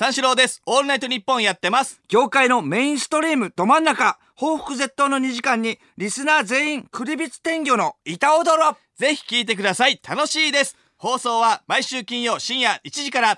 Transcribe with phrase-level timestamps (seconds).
[0.00, 0.62] 三四郎です。
[0.64, 2.00] オールナイトニッポンやってます。
[2.08, 10.00] 業界のメインストリームど真ん中報復絶倒の2時間にリスナー全員クリビツ天魚の板踊ろぜひ聞いてください。
[10.02, 10.74] 楽しいです。
[10.96, 13.32] 放送は毎週金曜深夜1時から。
[13.32, 13.36] いや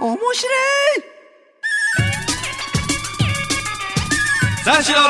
[0.00, 1.18] ー面白い
[4.64, 5.08] 三四郎のオ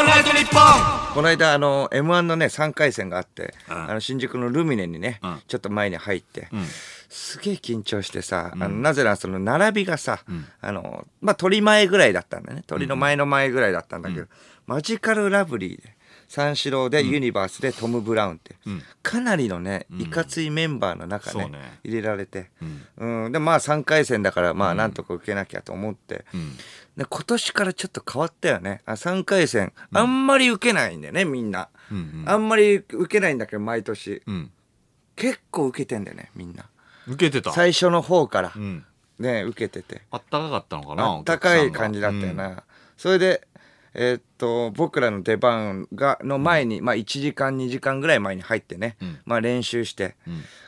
[0.00, 5.18] ールナイトニッポンこの間あの m 1のね3回戦があって、あの新宿のルミネにね、
[5.48, 6.48] ちょっと前に入って、
[7.10, 10.20] すげえ緊張してさ、あのなぜならその並びがさ、
[10.60, 12.62] あのまあ鳥前ぐらいだったんだね。
[12.68, 14.28] 鳥の前の前ぐらいだったんだけど、
[14.66, 15.96] マジカルラブリーで
[16.28, 18.54] 三四郎でユニバースでトム・ブラウンって、
[19.02, 21.50] かなりのねいかついメンバーの中ね,、
[21.82, 22.52] 入れられて、
[22.96, 23.32] うん。
[23.32, 26.24] でまあ3回戦だからまあなんとか受けなきゃと思って、
[26.96, 28.82] で今年からちょっと変わったよね。
[28.86, 29.72] あ3回戦。
[29.92, 31.70] あんまり受けないんだよねみんな、
[32.26, 34.52] あんまり受けないんだけど毎年、ん。
[35.16, 36.64] 結構受けてんだよねみんな
[37.10, 37.52] 受けてた？
[37.52, 38.84] 最初の方から、ん。
[39.18, 40.02] ね受けてて。
[40.10, 41.04] あったかかったのかな？
[41.04, 42.62] あったかい感じだったよな、。
[42.96, 43.46] それで
[43.92, 50.14] えーっと僕らの出番がの前に、まあ1時間2時間ぐらい前に入ってね、まあ練習して、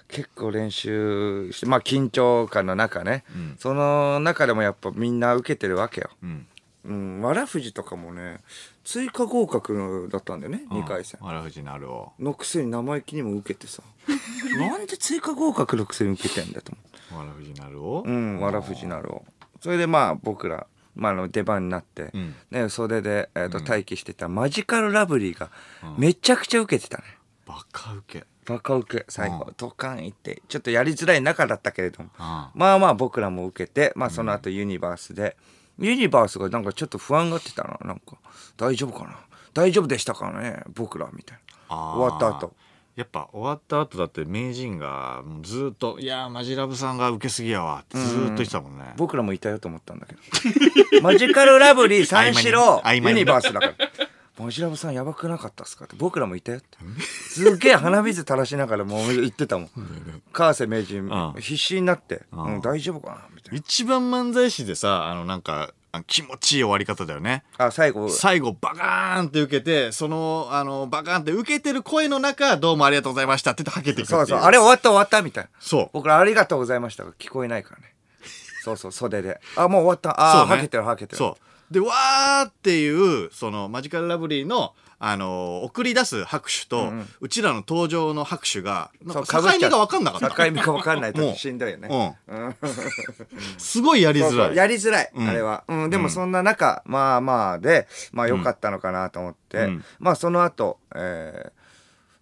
[0.08, 3.24] 結構練習してまあ緊張感の中ね、
[3.58, 6.46] その中でもやっぱみんな受けてるわけよ、んうん、
[6.84, 8.40] わらふじとかもね
[8.84, 11.20] 追加合格だったんだよね、2回戦。
[11.20, 12.12] わらふじなるを。
[12.18, 13.82] のくせに生意気にも受けてさ。
[14.58, 16.72] なんで追加合格のくせに受けてんだと
[17.10, 18.02] 思わらふじなるを。
[18.04, 19.24] ううんわらふじなるを。
[19.60, 20.66] それでまあ僕ら、
[20.96, 22.34] まあ、あの出番になって、ん。
[22.50, 25.50] ね、袖で、えー、と待機してたマジカルラブリーが
[25.96, 27.04] めちゃくちゃ受けてたね。
[27.46, 28.26] バカ受け。
[28.44, 29.54] バカ受け最後、うん。
[29.56, 35.36] ドカンいってちょっとやりづらい中だったけれども、あまあまあ僕らも受けて、まあ、その後ユニバースで、
[35.82, 37.78] ユニバースがなんかちょっと不安がってたな。
[37.84, 38.16] なんか
[38.56, 39.18] 大丈夫かな。
[39.54, 41.38] 大丈夫でしたかね僕らみたい
[41.68, 41.76] な。
[41.76, 42.54] 終わった後。
[42.94, 48.92] やっぱ終わった後だって名人がずっと「いやーマジラブさんが受けすぎやわ」ってずーっと言ってたもんね。
[48.98, 50.20] 僕らもいたよと思ったんだけど。
[51.02, 53.74] マジカルラブリー三四郎ユニバースだから
[54.42, 55.84] マジラブさんやばくなかったっすか？
[55.84, 55.96] って。
[55.98, 56.78] 僕らもいたよって。
[57.28, 59.70] すっげえ鼻水垂らしながらもう言ってたもん。
[60.32, 61.40] 川瀬名人うん。
[61.40, 62.36] 必死になって「ん。
[62.36, 63.58] うん、大丈夫かな?」みたいな。
[63.58, 65.72] 一番漫才師でさあのなんか
[66.06, 67.44] 気持ちいい終わり方だよね。
[67.58, 68.08] あ最後。
[68.08, 74.38] 最後バカーンって受けてそのあのバカーンって受けてる声の中「どうもありがとうございました」って言ってはけていくっていそうそう。
[74.38, 75.50] あれ終わった終わったみたいな。
[75.60, 75.90] そう。
[75.92, 77.94] 僕らありがとうございましたが聞こえないからね。
[78.64, 79.40] そうそう袖で。
[79.56, 80.42] あもう終わった。
[80.42, 80.50] あね。
[80.54, 81.18] はけてるはけてる。
[81.18, 84.74] そうでわーっていうそのマジカルラブリーの
[85.04, 90.30] あの送り出す拍手と、うちらの登場の拍手がなんか境目が分かんなかった。
[90.30, 92.16] 境目が分かんないとしんどいよね。
[92.28, 92.54] うん。
[93.58, 94.30] すごいやりづらい。
[94.30, 95.28] そうそうやりづらい、ん。
[95.28, 99.84] あれは、うん、でもそんな中、まあまあでまあ良かったのかなと思って、うん。
[99.98, 101.62] まあその後、えー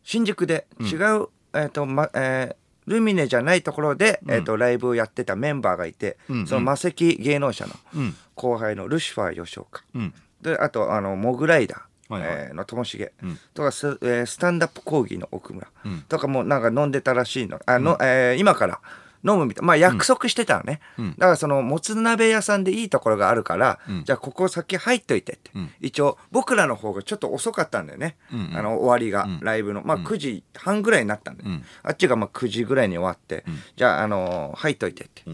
[0.02, 6.46] 新宿で違う、えっ、とまえールミネじゃないところで、えー、とライブをやってたメンバーがいて、ん。
[6.46, 8.14] その魔石芸能者のうん。
[8.34, 10.14] 後輩のルシファー吉岡、うん。
[10.42, 12.30] であとあのモグライダー、はいはい。
[12.30, 13.38] えーのともしげ、ん。
[13.54, 16.02] とかス,、えースタンダップ講義の奥村、ん。
[16.08, 17.60] とかもなんか飲んでたらしいの。
[17.66, 18.80] あの、えー今から
[19.22, 21.10] 飲むみたいまあ約束してたのね、ん。
[21.10, 25.70] だからそのもつ鍋屋さんでいいところがあるから、じゃあここ先入っといてって、ん。
[25.80, 28.56] 一応僕らの方がちょっと遅かったんだよね、んうん。
[28.56, 29.82] あの終わりが、ライブの。
[29.84, 31.64] まあ9時半ぐらいになったんだよ、ん。
[31.82, 33.44] あっちがまあ9時ぐらいに終わって、
[33.76, 35.24] じゃあ、あのー入っといてって、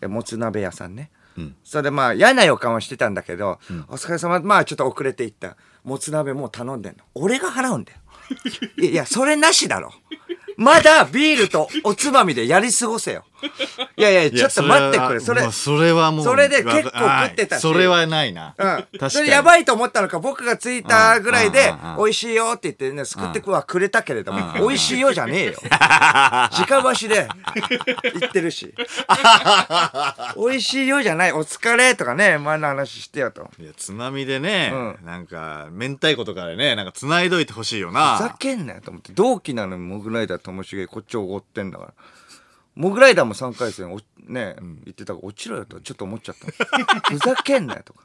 [0.00, 1.56] でもつ鍋屋さんね、うん。
[1.64, 3.58] それでまあ嫌な予感はしてたんだけど、
[3.88, 4.40] お疲れ様。
[4.40, 5.56] まあちょっと遅れていった。
[5.84, 7.04] もつ鍋もう頼んでんの。
[7.14, 7.98] 俺が払うんだよ。
[8.78, 9.92] いやそれなしだろ。
[10.56, 13.24] まだビールとおつまみでやり過ごせよ
[13.96, 15.20] いやいやちょっと待ってくれ。
[15.20, 18.32] それそれはもうそれで結構食ってたそれはない。
[18.32, 19.10] な、うん、確かに。
[19.10, 25.52] それやばいと思ったのか僕が着いたぐらいで美味しいよって言ってね救ってくはくれたけれども美味しいよじゃねえよ。
[25.70, 27.28] 直箸で
[28.18, 28.74] 言ってるし。
[30.36, 33.50] 美味しいよじゃないお疲れとかね前の話してよと。
[33.58, 34.72] いやつまみでね、
[35.02, 39.12] うなんか明太子とかでねなんか繋いどいてほしいよふざなけんなよと思って。
[39.12, 41.92] 同期なのにモグライダーともしげこっちをおごってんだから
[42.80, 46.46] モグライダーも3回戦おね、言ってたから落ちろよとちょっと思っちゃった。
[47.12, 48.04] ふざけんなよとか。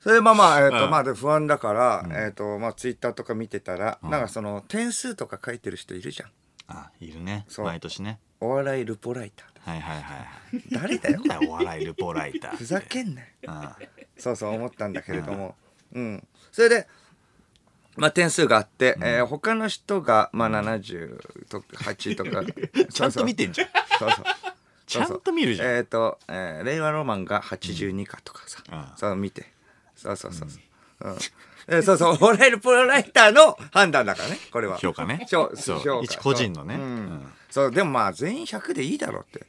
[0.00, 6.30] それでまあまあ、えーとうんまあで不安だから、えっ、とまあツイッターとか見てたら、なんかその点数とか書いてる人いるじゃん。
[6.68, 7.44] あいるね。
[7.48, 7.66] そう。
[7.66, 8.18] 毎年ね。
[8.40, 10.24] お笑いルポライターはいはいはいは
[10.54, 10.62] い。
[10.70, 11.20] 誰だよ？
[11.48, 13.26] お笑いルポライターふざけんなよ。
[13.46, 13.76] あ
[14.16, 15.54] そうそう思ったんだけれども、
[15.92, 16.88] うん、それで、
[17.96, 21.18] まあ、点数があって、えー他の人が、まあ、70
[21.48, 22.42] とか8とか。
[22.90, 23.68] ちゃんと見てんじゃん。
[23.98, 24.24] そうそう。
[24.86, 25.68] ちゃんと見るじゃん。
[25.76, 28.86] えっ、と、えー令和ロマンが82かとかさ、うん。
[28.96, 29.52] そう見て。
[29.96, 30.58] そうそうそうそ
[31.00, 31.16] う、うん。
[31.68, 32.18] えーそうそう。
[32.20, 34.38] お笑いルポライターの判断だからね。
[34.50, 34.78] これは。
[34.78, 35.26] 評価ね。
[35.30, 35.78] 評そう。
[35.80, 36.04] 評価。
[36.04, 36.76] 一個人のね。
[36.76, 36.84] そう。
[36.84, 37.32] うん。
[37.50, 37.70] そう。
[37.70, 39.46] でもまあ全員100でいいだろうって。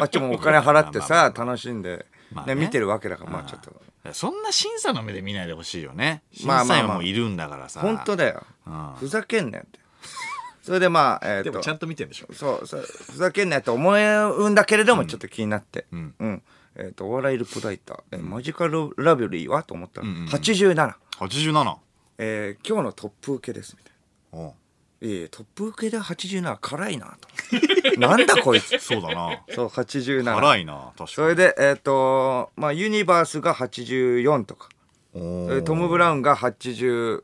[0.00, 2.54] あっちもお金払ってさ 楽しんで、ねまあね。
[2.54, 3.72] 見てるわけだからまあちょっと。
[4.12, 6.22] そんな審査の目で見ないでほしいよね。
[6.32, 6.78] 審まあまあまあ。
[6.78, 7.80] 査員もいるんだからさ。
[7.80, 8.42] 本当だよ。
[8.66, 8.92] うん。
[8.98, 9.78] ふざけんなよって。
[10.62, 11.50] それでまあえっ、と。
[11.50, 12.28] でもちゃんと見てんでしょ。
[12.32, 12.82] そうそう。
[12.82, 15.86] ふざけんなよって思うんだけれどもちょっと気になって。
[15.92, 16.14] うん。
[16.18, 16.42] うん、
[16.76, 19.62] えっ、とお笑いルポライター、えマジカルラブリーは？
[19.62, 20.28] と思ったら、うんうんうん。
[20.28, 21.76] 87、87
[22.18, 23.90] えー今日のトップ受けですみた
[24.38, 24.52] いな
[25.00, 27.28] えトップ受けで87辛いなと。
[28.00, 28.78] なんだこいつ。
[28.78, 29.42] そうだな。
[29.54, 31.08] そう87辛いな確かに。
[31.08, 34.68] それでえっ、とまあユニバースが84とか。
[35.12, 37.22] トム・ブラウンが83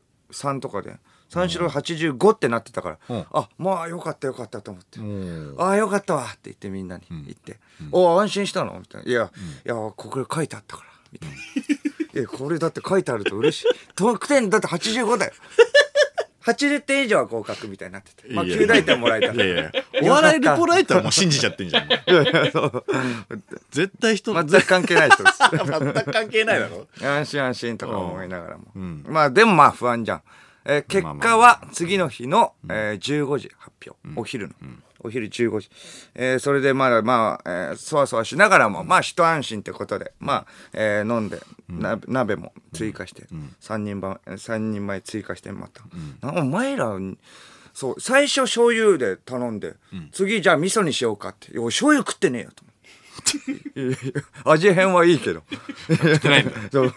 [0.59, 0.97] とかで。
[1.29, 3.25] 三四郎85ってなってたから、うん。
[3.33, 7.59] あまあよかったよかったと思って、おーああよかったわって言ってみんなに言って
[7.91, 9.31] 「おお安心したの?」みたいな「いや、
[9.65, 11.35] いやここで書いてあったから」みたいな
[12.21, 13.67] 「いやこれだって書いてあると嬉しい。
[13.95, 15.33] 得点だって85だよ」
[16.45, 19.71] 80点以上は合格みたいになってて、まあ、いや9大点もらえたいやいや。
[20.03, 21.89] お笑いルポライターも信じちゃってんじゃん。
[23.71, 25.39] 絶対人全く関係ない人です。
[25.49, 26.87] 全く関係ないだろ。
[27.01, 29.03] 安心安心とか思いながらも、うん。
[29.07, 30.21] まあでもまあ不安じゃん、
[30.65, 34.53] えー結果は次の日の、えー15時発表、お昼の、
[35.05, 35.69] お昼15時、
[36.15, 43.23] えーそれでまだまあ、えーそわそわしながらも、まあ一安心ってことでまあ、えー飲んで、な鍋も追加して、
[43.59, 45.81] 三人ば三人前追加してまた、
[46.21, 46.91] なお前ら
[47.73, 49.75] そう最初醤油で頼んで、
[50.11, 52.63] 次じゃあ味噌にしようかって「いや俺醤油食ってねえよ」と
[54.45, 55.43] 味変はいいけど。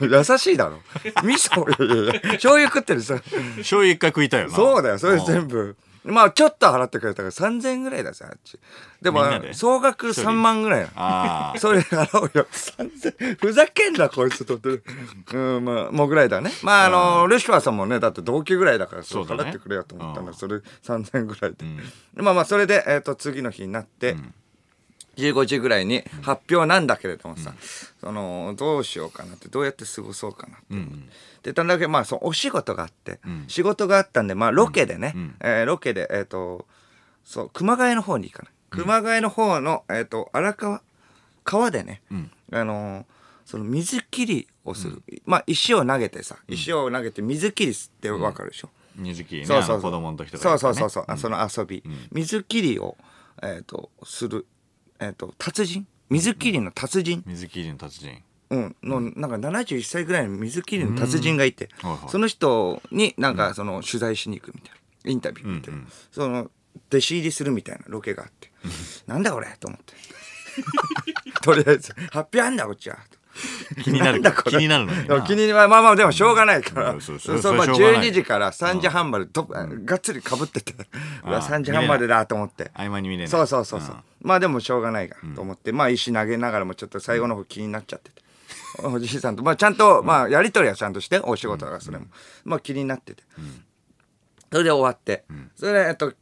[0.00, 0.80] 優しいだろ。
[1.22, 1.64] 味噌、
[2.32, 3.18] 醤油食ってるさ。
[3.58, 4.54] 醤油一回食いたいよな。
[4.56, 5.76] そうだよ、それ全部。
[6.04, 8.58] まあ、ちょっと払ってくれたから3000円ぐらいださ、あっち。
[9.02, 12.46] でもみんなで、総額3万ぐらいなああそれ払うよ。
[12.50, 14.82] 3000ふざけんな、こいつとって。
[15.34, 16.50] うん、まあ、もぐらいだね。
[16.62, 20.30] まあ、あの、ルシファーさんもね、だって同期ぐらいだから、それそうだね払ってくれよと思ったんだ。
[20.30, 21.64] うんそれ3000円ぐらいで。
[22.14, 24.16] まあまあ、それで、えっと、次の日になって、
[25.18, 27.52] 15時ぐらいに発表なんだけれどもさ、
[28.00, 31.08] そのどうしようかなってどうやって過ごそうかなって、うん
[31.42, 33.44] でたんだけまあそのお仕事があって、ん。
[33.48, 35.36] 仕事があったんでまあロケでね、ん。
[35.40, 36.66] えーロケでえっ、と
[37.24, 38.52] そう熊谷の方に行かない。
[38.70, 40.82] 熊谷の方の、えっ、と荒川
[41.44, 42.30] 川でね、ん。
[42.52, 43.04] あのー
[43.48, 49.80] その水切りをする、まあ石を投げてさ石を投げて水切りってわかるでしょ、水切りねそうそうそう。
[49.80, 51.82] 子供の時とかそうそうそうそう、あその遊び、
[52.12, 52.98] 水切りを、
[53.42, 54.44] えー、とする、
[55.00, 55.86] えー、と達人？
[56.10, 58.22] 水切りの達人、水切りの達人。
[58.50, 62.08] うん、のなんか71歳ぐらいの水切りの達人がいて、はいはい。
[62.08, 64.78] その人になんかその取材しに行くみたいな。
[65.10, 65.92] インタビューみたいな、うんうん。
[66.10, 66.50] その
[66.88, 68.50] 弟子入りするみたいなロケがあって、
[69.06, 69.48] なんだこれ？
[69.60, 69.94] と思って。
[71.42, 71.92] とりあえず。
[72.10, 72.98] 発表あんだこっちは
[73.82, 74.22] 気になる。
[74.46, 75.22] 気になるのにな。
[75.22, 77.36] 気にまあまあまあでもしょうがないから、うんそそう。
[77.36, 78.08] うそうまあそうがない。
[78.08, 80.74] 12時から3時半までど、がっつりかぶってて、
[81.24, 82.70] うわあ3時半までだと思って。
[82.74, 83.28] 合間に見れない。
[83.28, 88.22] そうそうそうそう、まあでもしょうがないがと思って、まあ石投げながらもちょっと最後の方気になっちゃってて、
[88.82, 92.06] おじいさんとまあちゃんと、まあやり取りはちゃんとしてお仕事がそれも、
[92.44, 93.22] まあ気になってて、
[94.50, 95.24] それで終わって、
[95.56, 96.16] それで、えっと、き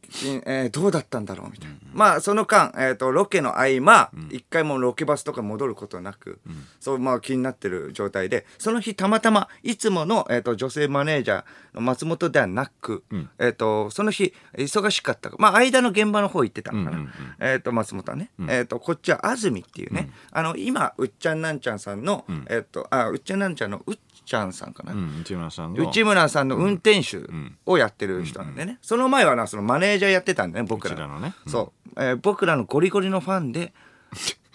[0.45, 1.75] えーどうだったんだろうみたいな。
[1.97, 6.39] まあ、その間、えっと、ロケの合間、一、回もロケバスとか戻ることなく、
[6.79, 13.03] そう、まあ気になってる状態で、その日たまたま、いつもの、えっと、女性マネージャーの松本ではなく、
[13.39, 15.31] えっと、その日、忙しかった。
[15.39, 16.97] まあ、間の現場の方行ってたのかな。
[16.97, 17.11] うんうんうん。
[17.39, 18.29] えっと、松本はね。
[18.47, 24.93] えっと、こっちは安住っていうね、あの、今、うっちゃんなんちゃんさんの、えっと、あ、うっちゃんなんちゃんのうっちゃんさんかな。
[24.93, 25.89] うん内村さんの。
[25.89, 27.21] 内村さんの運転手
[27.65, 31.07] をやってる人なんでね、その前はなそのマネージャーやってたんでね僕ら。
[31.07, 31.33] のね。
[31.45, 31.51] うん。
[31.51, 33.73] そう、えー僕らのゴリゴリのファンで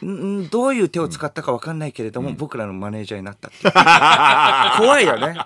[0.04, 3.52] んんどういう手を使ったか分かんないけれども、僕らのマネージャーになったっ
[4.78, 5.36] 怖いよね、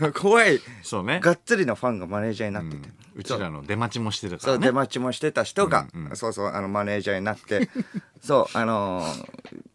[0.00, 0.60] うん怖い。
[0.82, 1.18] そうね。
[1.20, 7.68] がっつりのファンがマネージャーになってて、うちらの出待ちもしてるかそうらね出待ちもしてた人が、そうそうあのマネージャーになって。
[8.22, 9.24] そうあのー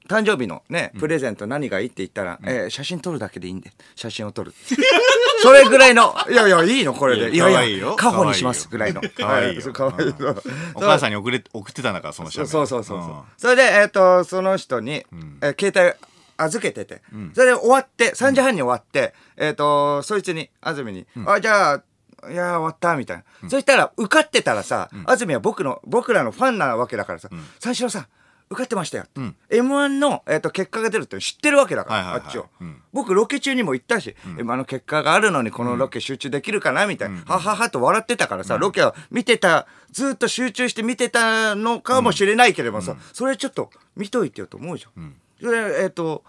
[0.09, 3.71] 誕生日のねプレゼント何がいいって言ったら、えー写真撮るだけでいいんで。
[3.95, 4.53] 写真を撮る
[5.41, 7.35] それぐらいのいやいやいいのこれで。
[7.35, 7.95] いやいやいいよ。
[7.95, 9.01] 家宝にしますぐらいの。
[9.17, 9.61] 可愛いよ。
[9.61, 10.43] そう可愛いそう
[10.75, 13.07] お母さんに送れ送ってたんだからその写そうメそうそうそう。
[13.07, 13.21] そう、ん。
[13.37, 15.05] それでえっ、とその人に、
[15.41, 16.09] えー携帯
[16.41, 17.01] 預けてて、
[17.33, 21.81] それで終わって3時半に終わって、えっ、とそいつに安住に「あじゃ
[22.23, 27.29] あいやー終わった」みたいな、そしたら受かってたらさ、安住は僕の僕らのファンなわけだからさ
[27.59, 28.07] 「三四郎さん
[28.49, 32.81] 受かってましたよ」って、m 1の、えー、と結果が出るって知ってるわけだから、あっちを、うん。
[32.91, 45.15] 僕ロケ中にも言ったし、今の結果があるのにこのロケ集中できるかなみたいな、はははと笑ってたからさ、ロケを見てたずっと集中して見てたのかもしれないけれどもさ、それちょっと見といてよと思うじゃん。
[45.39, 46.23] それえっ、と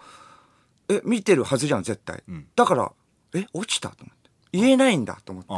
[0.89, 2.23] え見てるはずじゃん絶対、
[2.55, 2.91] だから
[3.33, 4.29] え落ちたと思って。
[4.53, 5.53] 言えないんだと思って、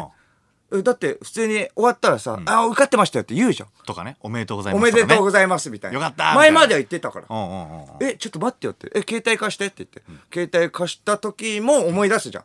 [0.82, 3.70] だって普通に終わったらさ、あ受かってましたよって言うじゃん。
[3.86, 4.18] とかね。
[4.22, 5.04] おめでとうございまおすとかね。
[5.04, 5.96] めでとうございますみたいな。
[5.96, 6.34] よかった。
[6.36, 7.26] 前までは言ってたから。
[7.30, 8.04] うんうんうんうん。
[8.04, 8.88] えちょっと待ってよって。
[8.96, 10.02] え携帯貸してって言って、
[10.34, 12.44] 携帯貸した時も思い出すじゃん。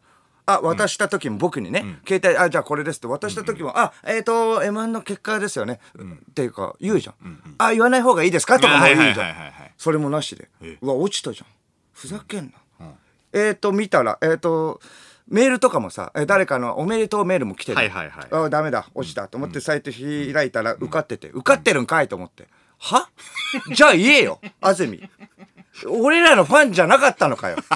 [0.49, 3.07] あ渡した時も僕にね、携帯あじゃあこれですって。
[3.07, 5.79] 渡した時も、あえっ、と M1 の結果ですよね、
[6.31, 7.15] っていうか言うじゃん、
[7.59, 9.73] あ言わない方がいいですかとかも言うじゃん、はいはいはいはいはい。
[9.77, 10.49] それもなしで。
[10.63, 11.47] えうわ落ちたじゃん。
[11.93, 12.87] ふざけんな、
[13.35, 14.81] えっ、と見たらえっ、と
[15.29, 18.27] メールとかもさ、え誰かのおめでとうメールも来てる、はいはいはい。
[18.31, 19.29] あダメだ落ちた。
[19.29, 22.49] と思ってサイト開いたら受かってて、受かってるんかいと思って。
[22.79, 23.09] は？
[23.75, 24.41] じゃあ言えよ。
[24.61, 25.09] 安住。
[25.87, 27.57] 俺らのファンじゃなかったのかよ。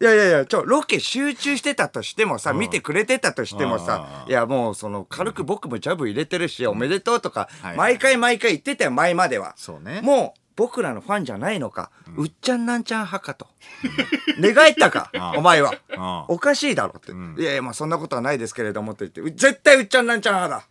[0.00, 7.76] いやいやいやちょロケ集中してたとしてもさ見てくれてたとしてもさいやもうその軽く僕もジャブ入れてるしおめでとうとかはい。
[7.76, 9.54] 毎回毎回言ってたよ前までは。
[9.56, 10.00] そうね。
[10.02, 13.46] もう僕らのファンじゃないのか、うっちゃんなんちゃん派かと。
[14.42, 15.72] 願ったか、お前は。
[15.96, 17.12] あおかしいだろって。
[17.40, 20.66] いやいや、まあそんなことはないですけれどもって言って、う絶対うっちゃんなんちゃん派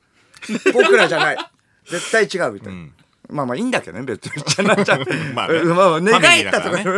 [0.65, 0.73] だ。
[0.73, 1.37] 僕らじゃない。
[1.85, 2.89] 絶対違うみたいな。
[3.29, 4.43] まあまあいいんだけどね、別に。
[4.65, 5.63] まあね。
[5.65, 6.89] まあまあ願ったとか、フ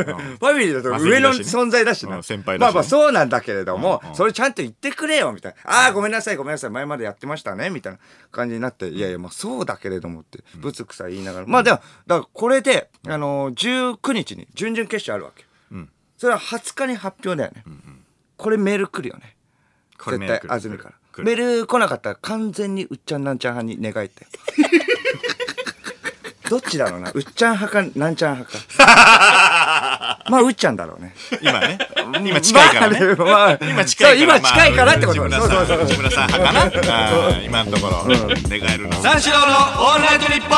[0.46, 2.18] ァミリーだと上の存在だしな。
[2.18, 2.72] うん先輩だしね。
[2.72, 5.72] まあまあそうなんだけれども、それちゃんと言ってくれよ、みたいな。
[5.72, 8.00] ああ、ごめんなさい、ごめんなさい、前までやってましたね、みたいな
[8.32, 11.48] 感じになって、いやいや、まあそうだけれどもって、ぶつくさ言いながら。
[11.48, 15.46] まあでも、だからこれで、あのー、19日に準々決勝あるわけ。
[16.20, 17.64] それは20日に発表だよね。
[18.36, 19.38] これメール来るよね。
[20.06, 21.24] 絶対安住から。
[21.24, 24.26] メール来なかったら完全にうっちゃんなんちゃん派に願いて
[26.50, 27.12] どっちだろうな？
[27.16, 30.20] うっちゃん派かなんちゃん派か。
[30.30, 31.16] まあうっちゃんだろうね。
[31.42, 31.78] 今ね。
[32.24, 35.86] 今近いからね、まあまあ今近いから今近いからってことまあ内村さんそうそうそう。
[35.86, 36.88] 内村さん派か
[37.32, 37.42] な？
[37.44, 38.20] 今のところ、願
[38.74, 38.98] えるの。
[38.98, 40.58] は三四郎のオールナイトニッポン。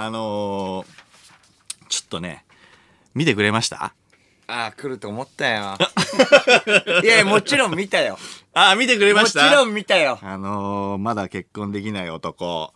[0.00, 2.44] あのー、ちょっとね
[3.14, 3.92] 見てくれました？
[4.50, 5.76] ああ来ると思ったよ。
[7.02, 8.18] いやいやもちろん見たよ。
[8.54, 10.18] あー見てくれまもちしたろん見たよ。
[10.22, 12.72] あのー、まだ結婚できない男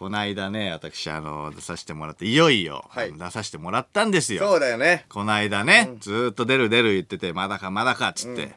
[0.00, 3.12] こないだね私あのー出させてもらっていよいよ、はい。
[3.12, 4.48] 出させてもらったんですよ。
[4.48, 5.04] そうだよね。
[5.10, 8.54] こないだね、ずーっと出る出る言っててまだかまだかっつって、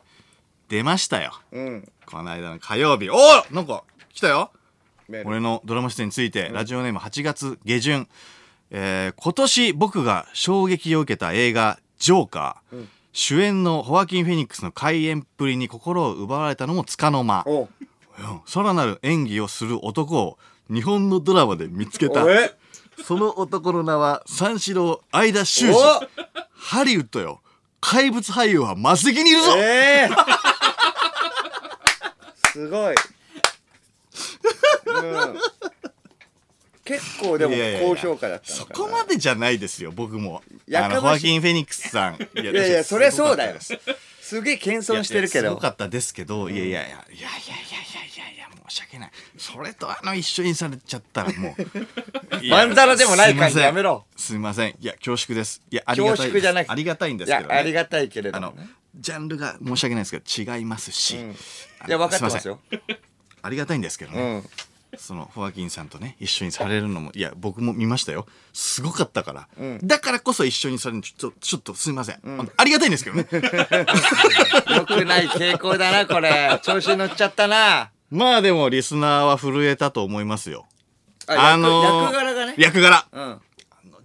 [0.70, 1.34] 出ましたよ。
[1.52, 1.92] うん。
[2.06, 3.10] この間の火曜日。
[3.10, 3.20] おお
[3.54, 3.84] なんか
[4.14, 4.52] 来たよ。
[5.26, 8.08] 俺のドラマ出演について、ラジオネーム8月下旬、
[8.72, 17.46] えー今年僕が衝撃を受けた映画「ジョーカー」主演のホアキン・フェニックスの開演っぷりに心を奪われたのもつかの間。
[18.46, 20.38] さらなる演技をする男を
[20.70, 22.26] 日本のドラマで見つけた
[23.06, 25.76] その男の名は三四郎相田修二
[26.54, 27.42] ハリウッドよ。
[27.82, 30.16] 怪物俳優は末席にいるぞ、えー、
[32.54, 32.96] すごい、
[34.86, 35.38] うん、
[36.86, 40.42] 結構でも高評価だったそこまでじゃないですよ僕も。
[40.74, 42.16] あのホアキン・フェニックスさん。
[42.40, 43.58] いやいやそれそうだよ。
[44.22, 45.50] すげえ謙遜してるけど。
[45.50, 47.28] すごかったですけど、いやいやいやいやいやいや
[48.74, 49.12] 申し訳ない。
[49.38, 51.64] それとあの一緒にされちゃったらもう。
[52.50, 54.70] まんざらでもない感じすいませんやめろすいません。
[54.70, 55.62] いや恐縮です。
[55.70, 58.70] いやありがたい恐縮じゃなくてありがたいんですいけど、ね、やありがたいけれどもね。
[58.96, 61.36] ジャンルが申し訳ないですけど違いますし、ん。
[61.80, 62.82] あのいや分かってますいよせん。
[63.44, 64.50] ありがたいんですけどうね、ん。
[64.98, 68.26] そのホアキンさんとね一緒にされるのもいや僕も見ましたよ。
[68.54, 69.80] すごかったから、ん。
[69.84, 72.20] だからこそ一緒にされるのちょっとちょっとすいません、
[72.58, 73.28] ありがたいんですけどね。
[74.76, 76.60] よくない傾向だなこれ。
[76.64, 80.68] 調子に乗っちゃったなまあでもリスナーは震えたと思いますよ。
[81.28, 82.56] あ役,、ー役柄がね。
[82.58, 83.08] 役柄。
[83.12, 83.42] うん。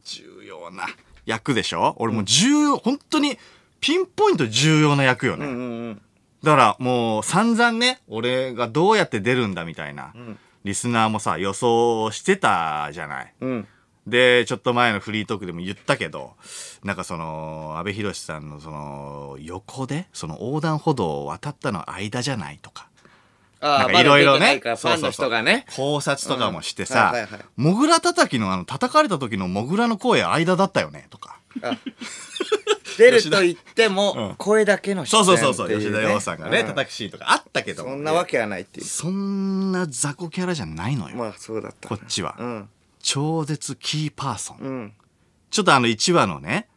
[0.02, 0.86] 重要な
[1.26, 1.94] 役でしょ？
[1.98, 3.36] 俺もう重要、本当に
[3.80, 6.02] ピンポイント重要な役よね、うんうん
[6.42, 10.14] だからもう散々ね俺がどうやって出るんだみたいな、
[10.62, 13.34] リスナーもさ予想してたじゃない。
[13.40, 13.68] うん。
[14.06, 16.32] でちょっと前のフリートークでも言ったけど
[16.84, 22.77] なんかその阿部寛さんのその横でその横断歩道を渡ったの間じゃないとか。
[22.77, 22.77] あ
[23.60, 25.66] なんかいろいろねファンの人がね。
[25.74, 27.14] 考察とかもしてうんさ
[27.56, 31.38] モグラ叩きのあの叩かれた時のモグラの声間だったよねとか。
[32.98, 33.94] 出ると言って うん。
[33.94, 38.86] も声だけの人そうそうそうそう吉田羊さんがねうん叩くシーンとかあったけどそんなわけはないっていう。
[38.86, 41.16] そんな雑魚キャラじゃないのよ。
[41.16, 42.36] まあそうだったこっちは。
[42.38, 42.68] うん。
[43.02, 44.58] 超絶キーパーソン。
[44.60, 44.92] うん。
[45.50, 46.67] ちょっとあの1話のね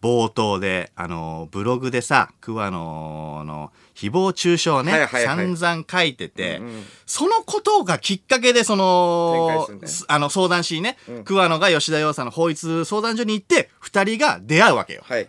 [0.00, 5.56] 冒頭であのブログでさ桑野の誹謗中傷をね、はいはいはい。
[5.56, 6.84] 散々書いてて、うんうん。
[7.04, 9.88] そのことがきっかけでそのね。
[10.08, 11.24] あの相談しにね、うん。
[11.24, 15.02] 桑野が吉田羊さんの法律相談所に行って2人が出会うわけよ。
[15.04, 15.28] はい。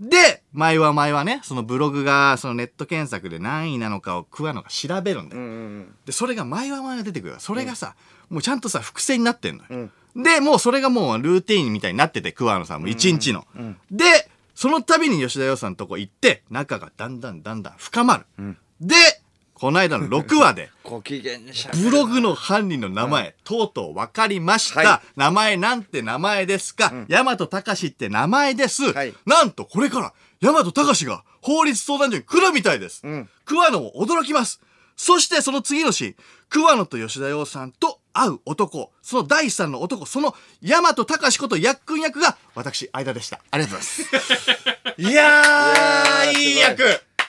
[0.00, 5.42] で前は前はねそのブログがそのネット検索で何位なのかを桑野が調べるんだよ。
[5.42, 7.94] うんうんでそれが前は前が出てくるそれがさ、
[8.30, 9.68] もうちゃんとさ伏線になってんのよ。
[9.70, 13.76] うんでもうそれがもうルーティーンみたいになってて桑野さんも一日の、ん。
[13.90, 14.04] で
[14.54, 18.56] その度に吉田羊さんのとこ行って仲がだんだんだんだん深まる、ん。
[18.80, 18.94] で
[19.54, 20.70] この間の6話で
[21.82, 25.18] ブログの犯人の名前、とうとう分かりました、はい。
[25.18, 29.14] 名前なんて名前ですか、大和隆って名前です、はい。
[29.26, 33.28] なんとこれから大和隆が法律相談所に来るみたいです、ん。
[33.44, 34.60] 桑野も驚きます。
[34.96, 36.16] そしてその次のシーン
[36.48, 43.40] 桑野と吉田洋さんと会う男その第三の男その大和隆ことやっくん役が私間でした。
[43.50, 44.06] ありがとうござい
[44.86, 45.00] ます。
[45.02, 46.82] いやーいいい役。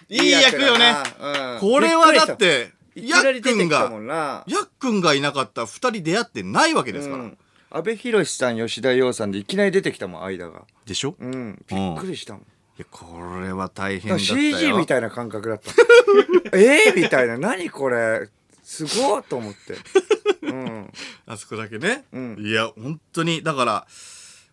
[0.10, 0.18] い。
[0.18, 1.60] い役よねうん。
[1.60, 7.24] これはだってやっくんがやっくんがいなかったら二人出会ってないわけですから。
[7.24, 7.38] うん。
[7.70, 10.64] 阿部寛さん吉田羊さんでいきなり出てきたもん間が。
[10.86, 11.66] でしょ、いうん。
[11.70, 12.46] びっくりしたもん。
[12.82, 13.06] やこ
[13.42, 14.42] れは大変だったよ。
[14.42, 15.72] CG みたいな感覚だった。
[16.58, 16.96] えー？
[16.96, 17.38] みたいな。
[17.38, 18.30] 何これ？
[18.72, 19.76] すごいと思って
[20.44, 20.92] うん
[21.26, 22.06] あそこだけね。
[22.14, 23.88] うんいや、本当に、だから、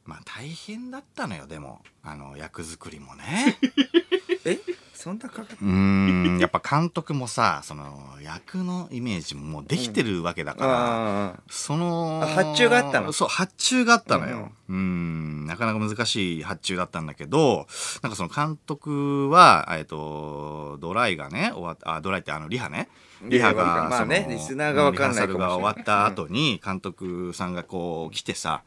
[0.05, 1.83] まあ大変だったのよ、でも。
[2.03, 3.57] あの、役作りもね。
[4.45, 4.59] え？
[5.00, 13.12] そんなかかっうーん、やっぱ監督もさ、その、役のイメージももうできてるわけだから、そのあ発注があったの？
[13.12, 14.50] そう発注があったのよ。
[14.69, 15.47] うん。
[15.47, 17.69] なかなか難しい発注だったんだけど
[18.02, 22.88] なんかその監督はえっとドライがね終わっあドライってあのリハね。
[23.23, 25.49] リハがまあねそのリスナーがわかんないかもしれない。
[25.49, 28.64] リハーサルが終わった後に監督さんがこう来てさ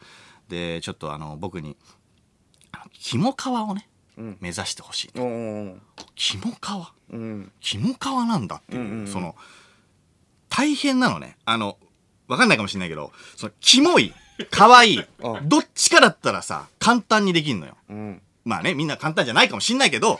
[0.48, 1.76] でちょっとあの僕に
[2.94, 3.91] 肝皮をねうん
[4.40, 5.82] 目指してほしいうんうん
[6.16, 6.58] 肝皮？
[7.12, 7.52] うん。
[7.60, 7.98] 肝皮
[8.28, 9.08] なんだっていう、うんうんうん。
[9.08, 9.36] その
[10.50, 11.38] 大変なのね。
[11.46, 11.78] あの
[12.28, 14.14] わかんないかもしれないけどそのキモい
[14.50, 17.76] 可愛いあ どっちかだったらさ簡単にできんのよ。
[17.90, 18.22] うん。
[18.44, 20.20] まあねみんな簡単じゃないかもしんないけど、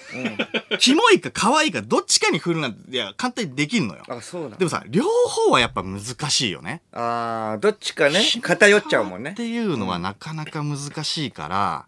[0.80, 4.04] キモいか可愛いかどっちかに振るなんていや簡単にできんのよ。
[4.08, 4.58] あそうだ。
[4.58, 6.84] でもさ両方はやっぱ難しいよね。
[6.92, 9.32] あーどっちかね偏っちゃうもんね。
[9.32, 11.88] っていうのはなかなか難しいから、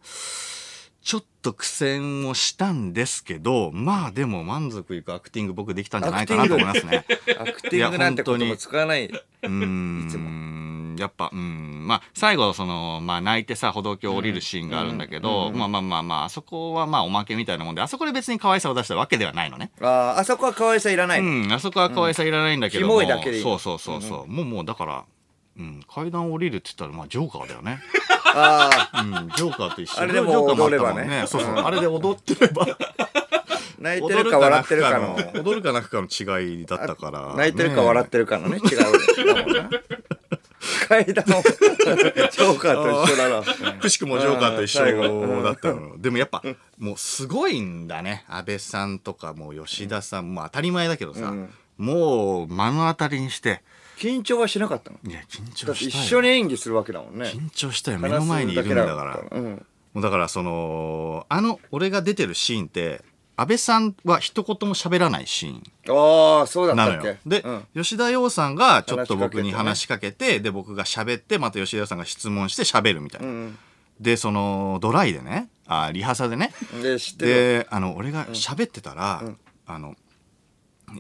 [1.04, 7.06] ちょっと苦戦をしたんですけどまあでも満足いくアクティング僕できたんじゃないかなと思いますね。
[7.38, 9.08] アクティングなんてことも使わない。
[9.08, 11.86] うーんやっぱうん。
[11.86, 19.72] まあ最後そのまあ泣いてさ歩道橋降りるシーンがあるんだけど、まあまあまあまああそこはまあおまけみたいなもんであそこで別に可愛さを出したわけではないのね。
[19.82, 21.28] ああ、あそこは可愛さいらないの。
[21.28, 25.04] うんあそこは可愛さいらないんだけどキも、モいだけでいいそうそうそうそう、もうもうだから、
[25.58, 27.80] うん、階段降りるって言ったらまあジョーカーだよね。
[28.36, 30.02] ああ、うん、ジョーカーと一緒。
[30.02, 31.28] あれでもジョーカーもあったもん踊ればね。
[31.28, 32.66] そうそう、あれで踊ってれば。
[33.80, 35.18] 泣いてるか笑ってるかの。
[35.44, 36.08] 踊るか泣くかの
[36.40, 37.36] 違いだったから。
[37.36, 38.78] 泣いてるか笑ってるかのね、違う。
[38.78, 39.70] だもんな
[40.88, 43.30] 階段を、ジョーカーと一緒だ
[43.74, 43.74] な。
[43.80, 46.02] くしくもジョーカーと一緒だったの。
[46.02, 46.42] でもやっぱ
[46.80, 48.26] もうすごいんだね。
[48.28, 50.34] 安倍さんとかもう吉田さん。
[50.34, 51.50] も当たり前だけどさ、うん。
[51.78, 53.62] もう目の当たりにして
[53.98, 54.98] 緊張はしなかったの？
[55.06, 57.26] いや緊張だってしたよ一緒に演技するわけだもんね。
[57.26, 58.00] 緊張したよ。
[58.00, 59.20] 目の前にいるんだから。
[59.32, 59.66] うん。
[59.94, 63.04] もうだからそのあの俺が出てるシーンって
[63.36, 65.64] 安倍さんは一言も喋らないシーン。
[65.90, 67.02] ああ、そうだっなたっけ？
[67.02, 67.18] のよ。
[67.26, 67.64] で、うん。
[67.76, 73.58] 吉田洋さんがちょっと僕に話話しかけてで僕が喋ってまた吉田洋さんが質問して喋るみたいな、うん
[74.00, 76.52] でそのドライでねあリハーサルでね。
[76.74, 76.82] うん。
[77.18, 79.22] で、あの俺が喋ってたら、
[79.68, 79.96] あの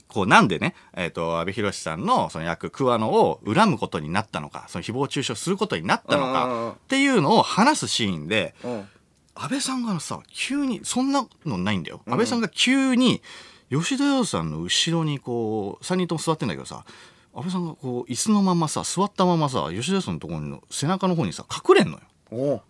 [0.08, 8.88] こうなんでね、えー、と阿部寛さんのその役桑野を恨むことになったのかその誹謗中傷することになったのかっていうのを話すシーンでうん。
[9.36, 13.24] 安倍さんがさ急にそんなのないんだよ、安倍さんが急に
[13.72, 16.86] 吉田洋さんの後ろにこう3人とも座ってんだけどさ
[17.34, 22.64] 安倍さんがこう椅子のままさ座ったままさ吉田洋さんのところの背中の方にさ隠れんのよ。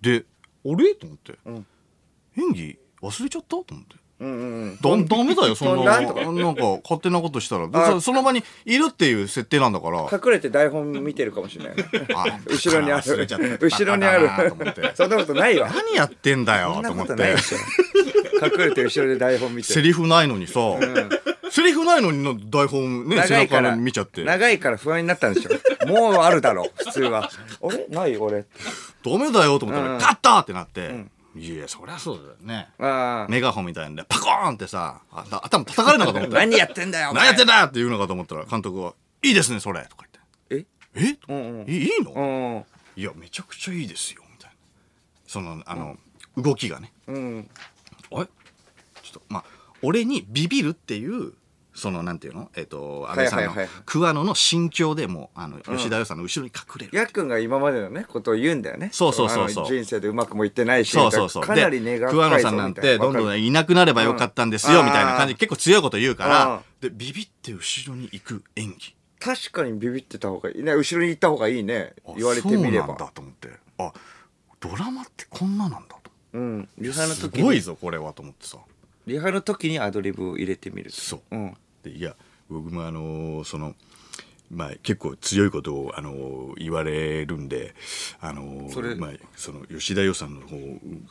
[0.00, 0.24] で
[0.64, 1.66] 「あれ?」と思って、うん
[2.36, 3.48] 演技忘れちゃった？
[3.48, 3.96] と思って。
[4.20, 6.14] うんうんだダメだよそんななんか。
[6.82, 7.68] 勝手なことしたら。
[7.72, 10.02] あそその場にいるっていう設定なんだから。
[10.12, 11.74] 隠れて台本見てるかもしれない。
[12.46, 13.26] 後ろにある。
[13.60, 14.30] 後ろにある。
[14.94, 15.70] そんなことないわ。
[15.74, 17.12] 何やってんだよと思って。
[18.42, 19.74] 隠れて後ろで台本見てる。
[19.74, 20.60] セリフないのにさ、
[21.50, 24.22] セリフないのにの台本ね背中見ちゃって。
[24.24, 25.88] ダ長いから不安になったんでしょ。
[25.88, 27.30] もうあるだろう、普通は。
[27.62, 27.86] あれ？
[27.88, 28.16] ない？
[28.16, 28.44] 俺。
[29.04, 30.00] メだよと思ったら、うん。
[30.00, 31.04] カッターってなって、
[31.36, 32.68] いやそりゃそうだよね。
[32.78, 33.30] ああ。
[33.30, 37.10] メガホンみたいなんでパコーンってさあ頭叩かれるのかと思った何やってんだよ。
[37.10, 37.22] お前。
[37.22, 40.04] 何やってんだって言うのかと思ったら監督は「いいですねそれ」とか
[40.50, 41.18] 言って「え？
[41.28, 41.70] うんうん。
[41.70, 42.64] いいいの？
[42.96, 43.00] うん。
[43.00, 44.56] いやめちゃくちゃいいですよ」みたいな。
[45.26, 45.96] そのあの、
[46.36, 46.92] 動きがね。
[47.06, 47.50] うん。
[48.12, 48.26] あれ？
[49.02, 49.44] ちょっとまあ
[49.82, 51.32] 俺にビビるっていう
[51.80, 52.50] そのなんていうの？
[52.54, 53.54] えっ、と安倍さんの
[53.86, 58.90] 桑野の心境でもうあの吉田洋さんの後ろに隠れる、やっくんが今までのね、ことを言うんだよね。
[58.92, 59.66] そうそうそうそう。
[59.66, 60.90] 人生でうまくもいってないし。
[60.90, 61.42] そうそうそう。
[61.42, 64.86] かなり根が深いぞ桑野さんなんてどんどんいなくなればよかったんですよ、うん。
[64.86, 65.34] みたいな感じ。
[65.34, 66.60] で結構強いこと言うから、うん。
[66.80, 68.94] でビビって後ろに行く演技。
[69.18, 70.62] 確かにビビってた方がいい。
[70.62, 70.74] ね。
[70.74, 71.94] 後ろに行った方がいいね。
[72.06, 72.12] あ。
[72.16, 73.10] 言われてみれそうなんだば。
[73.12, 73.48] と思って。
[73.78, 73.92] あ
[74.60, 76.10] ドラマってこんななんだと。
[76.34, 76.68] うん。
[76.78, 78.58] リハのす時に、ごいぞこれはと思ってさ。
[79.06, 80.90] リハの時にアドリブを入れてみる。
[80.90, 81.36] そう。
[81.36, 81.56] うん。
[81.82, 82.16] でいや
[82.48, 83.74] 僕もあのその
[84.50, 87.72] まあ、結構強いことを、あの言われるんで、
[88.20, 90.56] あのまあ、その吉田洋さんの方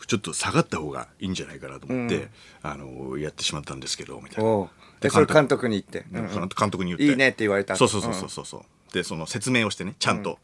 [0.08, 2.28] ちょっと下がった方がいいんじゃないかなと思って、
[2.62, 4.70] あのやってしまったんですけどみたいな。
[5.00, 7.06] でそれ監督に言って、うんうん監督に言って。
[7.06, 8.94] いいねって言われたそうそうそうそうそうそう。
[8.94, 10.38] でその説明をしてねちゃんと。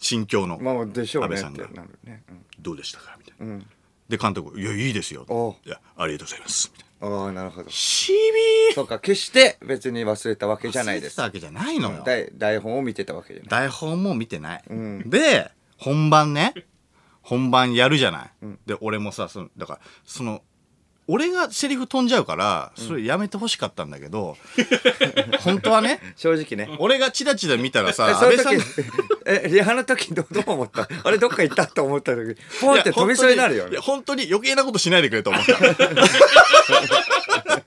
[0.00, 0.90] 心境の安
[1.28, 2.46] 倍さんがねってなるね、うん。
[2.60, 3.14] どうでしたか？
[3.18, 3.62] みたいな、
[4.08, 5.26] で監督「いやいいですよ。
[5.28, 7.70] おう」いやありがとうございます」みたいなああなるほど。
[7.70, 8.74] しびー。
[8.74, 11.08] そうか決して別に忘れたわけじゃないです。
[11.08, 12.02] 忘れてたわけじゃないのよ。
[12.04, 13.48] 台台本を見てたわけじゃない。
[13.50, 14.64] 台本も見てない、
[15.06, 16.54] で本番ね。
[17.22, 18.30] 本番やるじゃない、
[18.66, 20.42] で俺もさそのだからその
[21.10, 24.36] 俺がセリフ飛んじゃうからそれやめてほしかったんだけど、
[25.40, 26.76] 本当はね正直ね。
[26.78, 28.64] 俺がチラチラ見たらえさ安倍さんが
[29.24, 30.86] えリハの時どうどう思った？
[31.04, 33.70] あれどっか行ったと思った時ポンって飛びそうになるよね。
[33.72, 35.54] いや本当に余計なことしないでくれと思った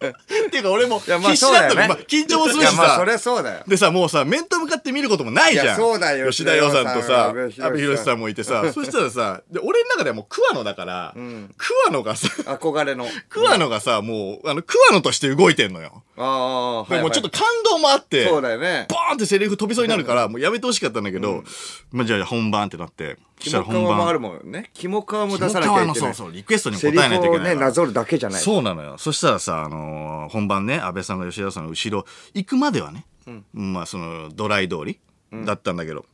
[0.09, 1.87] っていうか俺も必死だったの、ね。
[1.87, 2.95] まあ緊張もするしさ。
[2.97, 3.63] そりゃそうだよ。
[3.67, 5.75] でさもうさ面と向かって見ることもないじゃん。
[5.75, 7.33] そうだよ吉田洋さんとさ阿
[7.69, 11.13] 部寛さんもいてさそしたらさで俺の中ではもう桑野だから、
[11.57, 13.05] 桑野がさ憧れの。
[13.29, 18.85] 桑野がさ もうあの桑野として動いてんのよ、ああはい、はい、でもうちょっと感動もあってそうだよね。
[18.89, 21.43] ボーンってセリフ飛びそうになるから、もうやめてほしかったんだけど、
[21.91, 23.95] まあじゃあ本番ってなって、そした肝ら本番。
[23.95, 24.69] 皮もあるもんね。
[24.73, 25.95] 肝皮も出さなきゃいけない。
[25.95, 27.67] そうそう、リクエストに応セリえないといけないから。
[27.67, 28.41] なぞるだけじゃない。
[28.41, 28.97] そうなのよ。
[28.97, 33.05] そしたらさ、あのー本番ね、安倍さんが吉田さんの後ろ行くまではね、
[33.53, 34.99] まあそのドライ通り
[35.45, 36.05] だったんだけど、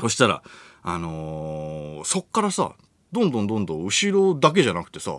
[0.00, 0.42] そしたら、
[0.82, 2.72] あのーそっからさ、
[3.12, 5.18] どんどんどんどん後ろだけじゃなくてさ、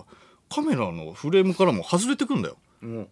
[0.53, 2.57] カメラのフレームからも外れてくんだよ。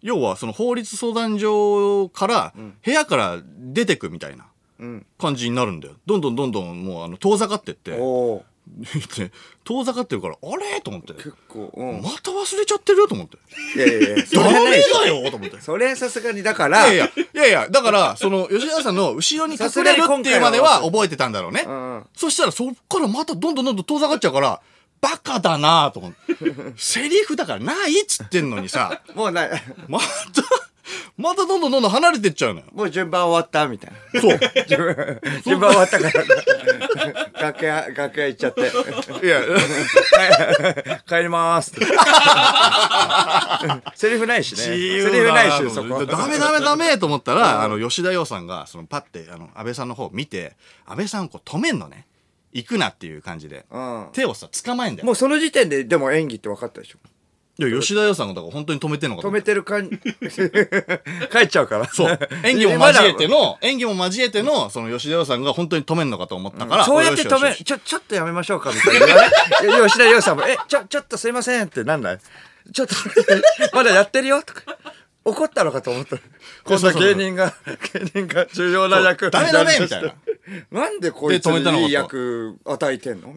[0.02, 2.54] 要はその法律相談所から
[2.86, 4.46] 部屋から出てくみたいな
[4.80, 5.06] うん。
[5.20, 5.96] 感じになるんだよ。
[6.06, 7.92] どんどんどんどんもうあの遠ざかってって、
[9.64, 10.82] 遠ざかってるから、あれ？
[10.82, 11.14] と思って。
[11.14, 12.02] 結構うん。
[12.02, 13.00] また忘れちゃってる？
[13.00, 13.38] よと思って。
[13.76, 15.30] いやいやいやそ ダメだよ！
[15.30, 15.62] と思って。
[15.62, 21.64] それはさすがにだからいやいや、いやいや、だから、その、吉田さんの後ろに隠れるっていうまでは覚えてたんだろうね。
[21.68, 22.06] うん。
[22.16, 24.62] そしたらそっからまたどんどんどんどん遠ざかっちゃうから、
[25.04, 26.18] バカだなと思って。
[26.78, 29.50] セリフだからないっつってんのにさ、もうな
[29.90, 30.06] また、
[31.18, 32.68] またどんどんどんどん離れてっちゃうのよ。
[32.72, 34.22] もう順番終わったみたいな。
[34.22, 34.40] そう。
[34.66, 36.14] 順 番順番終わったから。
[37.42, 38.62] 楽屋楽屋行っちゃって。
[38.62, 38.64] い
[39.30, 39.42] や、
[41.06, 41.86] 帰りますって。
[43.96, 44.62] セリフないしね。
[44.62, 46.06] セリフないだしそこ。
[46.06, 52.06] ダメダメダメと思ったら、あの、吉田洋さんが、その、パッて、あの、安倍さんの方を見て、安倍さんをこう止めんのね。
[52.54, 53.66] 行くなっていう感じで。
[53.72, 55.06] うん手をさ、捕まえんだよ。
[55.06, 57.00] もうその時点ででも演技って分かったでしょ？
[57.60, 59.98] いや、吉田洋さんがだから本当に止めてんのかと止思ってめてる感じ
[61.30, 62.20] 帰っちゃうからそう。
[62.44, 69.06] 演技も交えての、演技も交えての、その吉田洋さんが本当に止めんのかと思ったから、そうやって止め、よしよしよしちょ、ちょっとやめましょうかみたいな。
[69.06, 69.10] い
[69.82, 72.20] や吉田洋さんも、え、ちょ、ちょっとすいませんってなんない？
[72.74, 72.96] ちょっと、
[73.76, 74.42] まだやってるよ？
[74.42, 74.62] とか。
[75.26, 76.18] 怒ったのかと思った。
[76.66, 77.54] 今度芸人が、
[77.94, 79.32] 芸人が重要な役。
[79.32, 80.16] ダメダメみたいな。
[80.72, 83.34] なんでこいつにいい役与えてんの？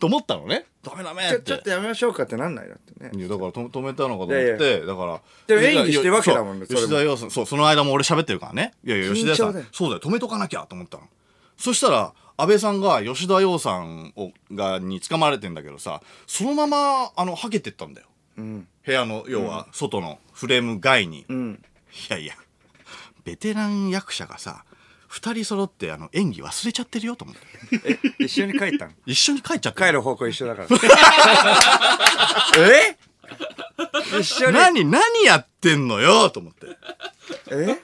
[0.00, 0.66] と思ったのね。
[0.82, 1.44] ダメダメなちょ、って。
[1.46, 3.10] ちょっとやめましょうかってなんないだってね。
[3.14, 5.20] いやだからと止めたのかと思って、いやいだから。
[5.46, 8.72] でも演技してるわけだもんね吉田洋さん、そう、その間も俺喋ってるからね。
[8.84, 11.04] いやいや、吉田洋さん、そうだよ、止めとかなきゃと思ったの。
[11.56, 18.07] そしたら、安倍さんが吉田洋さんをがに捕まれてんだけどさ、そのまま、あの、はけてったんだよ。
[18.38, 18.68] うん。
[18.86, 21.26] 部屋の、要は、外のフレーム外に。
[21.28, 21.62] うん。
[22.10, 22.34] いやいや、
[23.24, 24.64] ベテラン役者がさ、
[25.08, 27.42] 二人揃ってあの演技忘れちゃってるよと思って。
[28.18, 28.92] え、一緒に帰ったの？
[29.06, 30.68] 一緒に帰っちゃって帰る方向一緒だから。
[32.58, 32.96] え？
[34.20, 34.52] 一緒に。
[34.52, 36.66] 何、何やってんのよと思って。
[37.50, 37.78] え？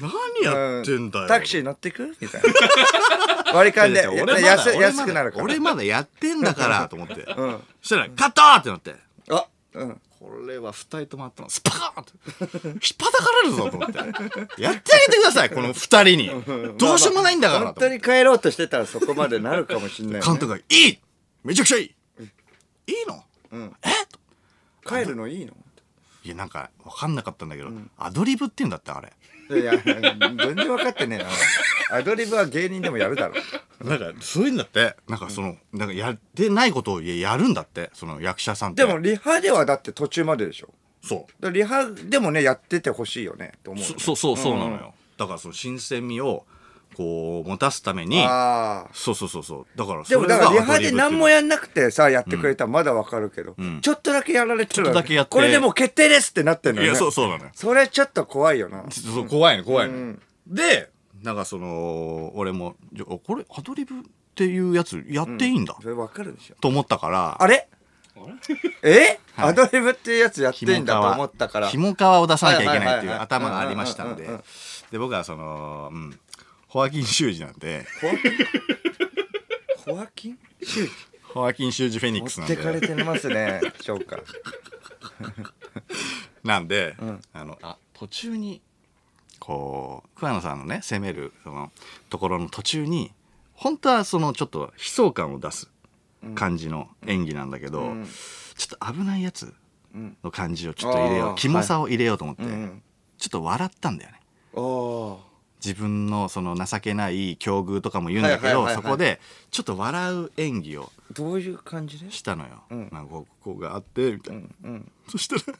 [0.00, 1.28] 何やってんだよ。
[1.28, 2.16] タクシー乗ってく？
[2.20, 3.52] みたいな。
[3.52, 5.44] 割り勘で俺まだ安安くなるから。
[5.44, 7.14] 俺まだやってんだからと思って。
[7.14, 8.94] んそしたら、カットーってなって。
[9.30, 10.00] あ、うん。
[10.20, 11.50] これは二人ともあったの。
[11.50, 12.80] スパーンって。
[12.80, 13.98] ひっぱたかれるぞと思って。
[13.98, 16.30] やってあげてください、 この二人に。
[16.78, 17.74] どうしようもないんだから本。
[17.74, 20.26] 当に帰ろうとしてたらそこまでなるかもしんない、ね。
[20.26, 20.98] 監督が、いい
[21.42, 21.94] めちゃくちゃいい
[22.86, 23.24] いいの?
[23.82, 23.90] え?
[24.86, 25.52] 帰るのいいの?
[26.22, 29.12] いや、なんか、わかんなかったんだけど、アドリブって言うんだって、あれ。
[29.50, 31.98] いや、全然分かってねえな。
[31.98, 33.34] アドリブは芸人でもやるだろ。
[33.82, 38.84] なんか、そういうんだって、なんかその、なんかやってないことをややるんだって、その役者さんって。
[38.84, 40.70] でも、リハではだって途中まででしょ。
[41.02, 41.18] そう。
[41.18, 46.46] だからリハでもね、やっててほしいよね、と思うよね、そそうそうそうなのよ、だからその新鮮味を
[46.94, 48.90] こう持たすためにああ。
[48.94, 49.78] そうそうそうそう。
[49.78, 55.30] だからでもだからリハで何もややんなくてさ、やってくれたらまだわかるけど、ちょっとだけやられてるちょっとだけやって。
[55.30, 56.90] これでもう決定ですってなってんのよ、ね。
[56.90, 57.44] いやそうそうなの。
[57.44, 58.84] よそれちょっと怖いよな。
[58.90, 60.22] そう怖いね怖いね、うん。
[60.46, 60.90] で
[61.22, 64.02] なんかその俺もじゃあこれアドリブっ
[64.34, 66.54] ていうやつやっていいんだ、それわかるでしょ。
[66.60, 67.42] と思ったから。
[67.42, 67.68] あれ？
[68.82, 69.48] え、はい。
[69.50, 71.68] アドリブっていうやつやってんだと思ったから。
[71.68, 74.22] ひもかわを出さなきゃいけないっていう頭がありましたんで。
[74.22, 74.44] うんうんうんうん。
[74.92, 76.18] で僕はその、うん、
[76.74, 77.86] ホアキン修二なんで。
[79.86, 80.38] ホアキン？
[80.60, 80.88] シュー
[81.32, 82.54] ホアキン修二フェニックス持なんで。
[82.54, 84.18] ってかれてますね翔か
[86.42, 87.22] なんで、ん。
[87.32, 88.60] あのあ途中に
[89.38, 91.70] こう桑野さんのね攻めるその
[92.10, 93.12] ところの途中に
[93.52, 95.70] 本当はそのちょっと悲壮感を出す
[96.34, 98.08] 感じの演技なんだけど、うん。
[98.56, 99.54] ちょっと危ないやつ
[99.94, 100.16] うん。
[100.24, 102.82] の感じをちょっと入れよあーうキモさを入れようと思って、うん
[103.16, 104.20] ちょっと笑ったんだよね。
[104.54, 105.20] お
[105.64, 112.10] 自分のその情けない境遇とかも言うんだけど、そこでちょっと笑う演技をどういう感じで？
[112.10, 112.88] したのよ、うん。
[112.92, 114.92] なんかこうがあってみたういな、んうん。
[115.08, 115.58] そしたら、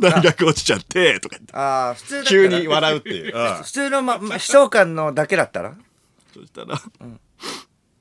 [0.12, 1.56] 大学落ちちゃってとか言って。
[1.56, 5.74] ああ普通急に笑うっていう、うん普通の、ま、ま悲壮感のだけだったら？
[6.34, 6.80] そしたら、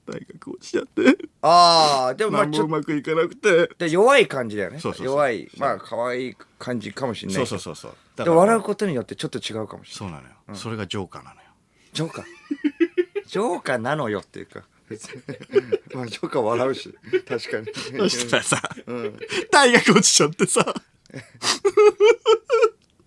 [0.08, 1.18] 大学落ちちゃって。
[1.42, 3.68] ああでもまあ何ちょうまくいかなくて。
[3.76, 4.80] と弱い感じだよね。
[5.00, 5.50] 弱い。
[5.58, 7.96] まあ可愛い感じかもしれないそうそうそうそう。
[8.16, 10.14] だで笑うことによってちょっと違うかもしれない。
[10.14, 11.48] そうなのよ、それがジョーカーなのよ。
[11.94, 12.26] ジョーカー。
[13.28, 14.64] ジョーカーなのよっていうか。
[15.94, 16.96] まあジョーカー笑うし。
[17.28, 18.10] 確かに。
[18.10, 19.20] そしたらさ、うん。
[19.52, 20.74] 大学落ちちゃってさ。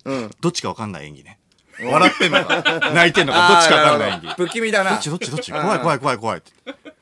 [0.05, 0.31] うん。
[0.39, 1.39] どっちかわかんない演技ね。
[1.83, 2.61] 笑ってんのか。
[2.93, 3.47] 泣いてんのか。
[3.47, 4.35] どっちかわかんない演技。
[4.35, 4.91] 不気味だな。
[4.91, 5.51] どっちどっちどっち？
[5.51, 6.51] 怖い怖い怖い怖いって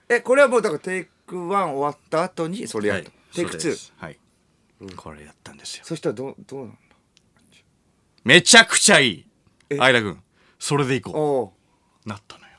[0.10, 3.93] えこれはもうだからテイク1終わった後にそれやると、テイク2そうです。
[3.98, 4.17] はい、
[4.95, 5.84] これやったんですよ。
[5.86, 6.78] そしたらどうどうなんだ
[8.24, 9.26] めちゃくちゃいい。
[9.69, 9.78] え？
[9.78, 10.19] 相田君
[10.58, 11.54] それでいこおお
[12.06, 12.10] う。
[12.10, 12.50] なったのよ。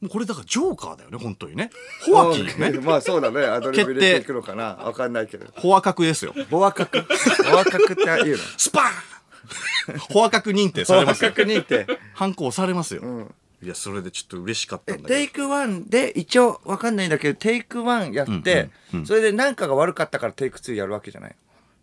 [0.00, 1.70] もうこれだからジョーカーだよね本当にね。
[2.06, 3.44] ホアキンよね まあそうだね。
[3.44, 4.76] アドリブ入れていくのかな。
[4.76, 5.46] わかんないけど。
[5.56, 6.34] ホア角ですよ。
[6.48, 8.36] ボア角ボア角って言うの？
[8.56, 9.98] スパーン！
[10.08, 11.32] ホア角認定されますよ。
[11.36, 11.86] 角認定。
[12.14, 15.18] ハンコ押されますよ、んいやそれでちょっと嬉しかったえんだけど。
[15.20, 19.06] テイク1で一応わかんないんだけどテイク1やって、うんうんうん。
[19.06, 21.36] それで何かが悪かったからテイク2やるわけじゃない。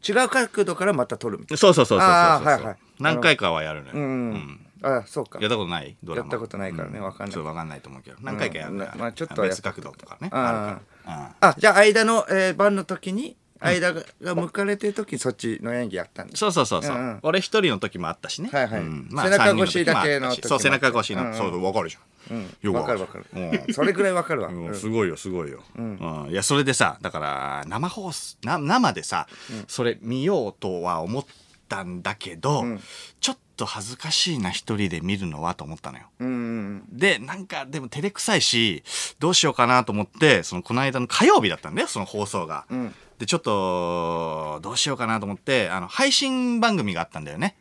[0.07, 2.77] 違う角度からまた撮るみたいそうそうそうそうそうはいはい。
[2.99, 5.39] 何回かはやるのよ、なうん、あそうか。
[5.39, 5.97] やったことない？
[6.03, 6.25] ドラマ。
[6.25, 7.33] やったことないからねわかんない。
[7.33, 8.17] ちょっとわかんないと思うけど。
[8.21, 8.91] 何回かやるのよ。
[8.93, 8.99] うん。
[8.99, 10.29] まあちょっと別角度とかね。
[10.31, 11.35] ああるから。
[11.41, 17.19] あじゃあ間の、えー、番の時に間がが向かれてる時にそっちの演技やったんだそうそうそうそう、うんうん。
[17.23, 18.81] 俺一人の時もあったしね、はいはい。
[18.81, 19.09] うん。
[19.09, 21.27] 背中越しだけの時そう背中越しの、うん。
[21.29, 22.57] うんそうわかるじゃんうん。
[22.61, 22.99] よくわかる。
[22.99, 23.73] わかるうん。
[23.73, 24.65] それぐらいわかるわ、うん。
[24.67, 24.75] うん。
[24.75, 26.27] すごいよすごいよ、うん。
[26.29, 29.27] いやそれでさだから生放送な生でさ、
[29.67, 31.25] それ見ようとは思っ
[31.67, 32.81] たんだけど、ん。
[33.19, 36.05] ちょっと恥ずかしいな一人で見るのはと思ったのよ。
[36.19, 38.83] うんうんでなんかでも照れくさいし
[39.19, 47.55] どうしようかなと思ってそのこの間の火曜日だったんだよその放送が、んでちょっとどうしようかなと思ってあの配信番組があったんだよね。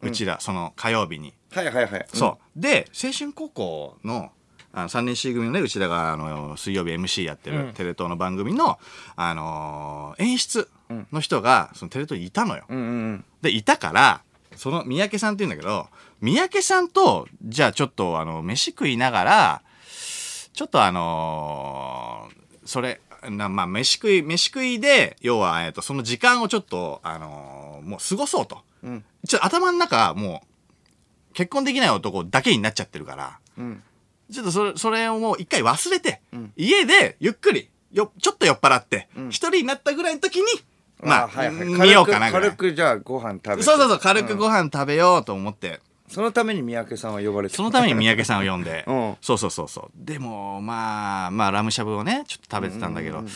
[0.00, 1.32] うちら、その火曜日に。
[1.52, 2.06] はいはいはい。
[2.12, 2.60] そう。
[2.60, 4.30] で青春高校の
[4.74, 8.78] あの3年 C 組のね内田があの水曜日 MC やってるテレ東の番組の、
[9.16, 10.68] あのー演出
[11.12, 12.64] の人がそのテレ東にいたのよ。
[12.68, 13.24] うんうんうん。
[13.42, 14.22] でいたから
[14.56, 15.88] その三宅さんって言うんだけど
[16.22, 19.62] 三宅さんとじゃあちょっとあの飯食いながら
[20.54, 28.58] ちょっとあのーそれなまあ飯食い飯食いで要は、えっとその時間をちょっとあのーもう過ごそうと。
[28.84, 29.04] うん。
[29.26, 30.42] ちょっと頭の中も
[31.30, 33.38] う結婚できない男だけになっちゃってるから。
[33.58, 33.82] うん。
[34.32, 36.52] ちょっとそれそれをもう一回忘れて、ん。
[36.56, 39.28] 家でゆっくりよちょっと酔っ払ってん。
[39.30, 40.44] 一、人になったぐらいの時に
[41.00, 41.66] まあ、はいはい。
[41.66, 42.50] 見ようかなぐらい。
[42.50, 43.62] 軽く軽くじゃあご飯食べて。
[43.64, 45.80] そうそうそう軽くご飯食べようと思って、
[46.12, 49.16] そのために三宅さんは呼ばれてそのために三宅さんを呼んで、 うん。
[49.20, 49.90] そうそうそうそう。
[49.94, 53.30] でもまあまあラムしゃぶをねちょっと食べてたんだけど、ラム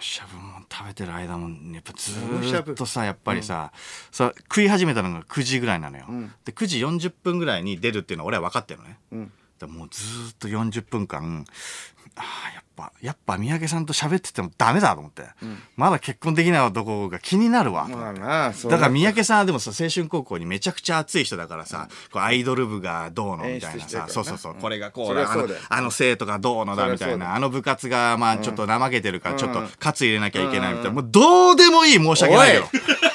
[0.00, 3.72] しゃぶも食べてる間もやっぱずっとさやっぱりさ、
[4.10, 6.32] さ食い始めたのが9時ぐらいなのよ、ん。
[6.44, 9.32] で9時40分ぐらいに出るっていうのは俺は分かってるのね、うん。
[9.66, 11.44] もうずーっと40分間
[12.16, 15.24] あーやっぱやっぱ三宅さんと喋っててもダメだと思って、
[15.76, 17.88] まだ結婚できない男が気になるわ。
[17.88, 27.34] まあなだから三宅さんはでもさ青春高校にめちゃくちゃ熱い人だからさ、こうアイドル部がどうのみたいなさそうそうそう、うんこれがこうだうあの生徒がどうのだみたいな。
[27.34, 31.98] あの部活がまあちょっと怠けてるからちょっとうん喝入れなきゃいけないみたいな、もうどうでもいい。
[31.98, 32.64] 申し訳ないけど。
[32.64, 33.07] おい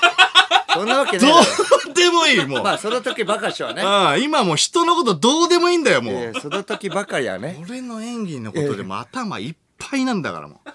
[0.73, 3.81] そんなわけねえどうでもいいもう、まあその時ばかしはね。
[3.81, 7.57] ああ今もう人のことどうでもいいんだよもう、その時ばかりはね。
[7.61, 10.69] 俺の演技のことでも頭いっぱいなんだからもう。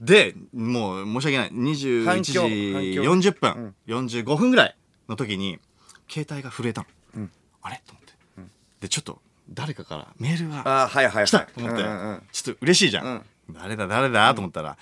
[0.04, 1.50] でもう申し訳ない。
[1.50, 2.40] 21時反響。
[2.42, 4.76] 反響40分、45分ぐらい
[5.08, 5.58] の時に
[6.08, 6.82] 携帯が震えた
[7.14, 7.28] の、
[7.62, 7.82] あれ？
[7.86, 8.12] と思って、
[8.80, 11.26] でちょっと誰かからメールがあはいはいはい。
[11.26, 12.22] 来たと思って、うんうんうん。
[12.32, 14.34] ちょっと嬉しいじゃん、誰だ誰だ？
[14.34, 14.76] と思ったら、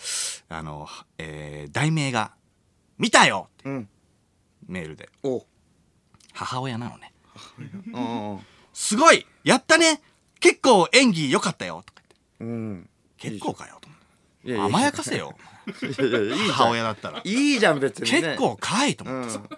[0.48, 2.32] あの、えー題名が
[2.98, 3.68] 「見たよ!」って。
[3.68, 3.88] うん
[4.70, 5.08] メールで。
[5.22, 5.44] お。
[6.32, 7.12] 母親なのね。
[8.72, 9.26] すごい！
[9.42, 10.00] やったね！
[10.38, 11.82] 結構演技良かったよ！
[11.84, 12.02] とか
[12.38, 12.54] 言って。
[12.54, 12.88] うん。
[13.18, 14.76] 結構かよと思って。
[14.76, 15.34] 甘やかせよ。
[15.82, 17.20] いやいやいいじゃん母親だったら。
[17.24, 19.48] いいじゃん別に、ね、結構かいと思ってさ、うん。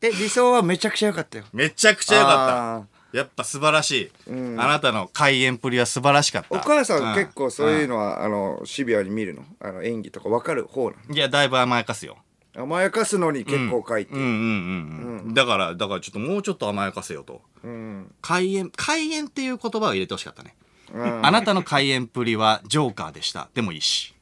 [0.00, 1.44] で理想はめちゃくちゃ良かったよ。
[1.52, 3.18] めちゃくちゃよかあった。
[3.18, 4.60] やっぱ素晴らしい、うん。
[4.60, 6.54] あなたの開演プリは素晴らしかった。
[6.54, 9.44] お母さん結構そういうの、のは、あのシビアに見るの？
[9.60, 12.16] あの演技とか分かる方なうんいやだいぶ甘やかすよ。
[12.16, 12.20] の
[12.58, 14.14] 甘やかすのに結構書いて。
[14.14, 17.40] うんうんうんうん、だからだからちょっともうちょっと甘やかせよと。
[17.62, 18.14] うん。
[18.20, 20.54] 開演開演っていう言葉を入れてほしかったね、
[20.92, 21.26] うん。
[21.26, 23.48] あなたの開演プリはジョーカーでした。
[23.54, 24.14] でもいいし。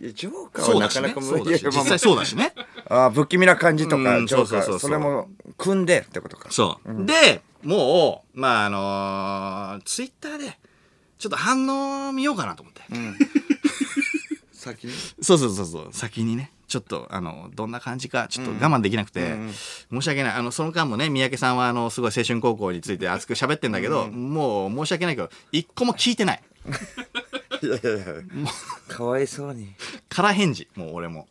[0.00, 1.82] いやジョーカーはなかなかそうだしいやいやまあ。
[1.82, 2.52] 実際そうだしね。
[2.88, 4.62] あー不気味な感じとか、うんジョーカー。
[4.62, 4.80] そうそうそうそう。
[4.80, 5.28] それも
[5.58, 6.50] 組んでってことか。
[6.50, 8.70] そう、でもうまああ
[9.74, 10.58] のー、ツイッターで
[11.18, 12.82] ちょっと反応見ようかなと思って、
[14.52, 14.92] 先に？
[15.20, 15.88] そうそうそうそう。
[15.92, 19.34] 先にねちょっとあのどんな感じかちょっと我慢できなくて、
[19.90, 20.32] 申し訳ない。
[20.32, 26.42] あのその間もね三宅さんはあのすごい青春高校について熱く喋ってんだけど、もう申し訳ないけど一個も聞いてない。
[27.62, 28.04] いやいやいや。
[28.88, 29.74] かわいそうに。
[30.08, 30.66] 空返事。
[30.76, 31.28] もう俺も。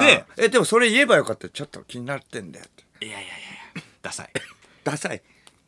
[0.00, 1.50] でえでもそれ言えばよかった。
[1.50, 3.04] ちょっと気になってんだよって。
[3.04, 3.38] いやいやいやい
[3.76, 4.30] やダサい。
[4.82, 5.20] ダサい。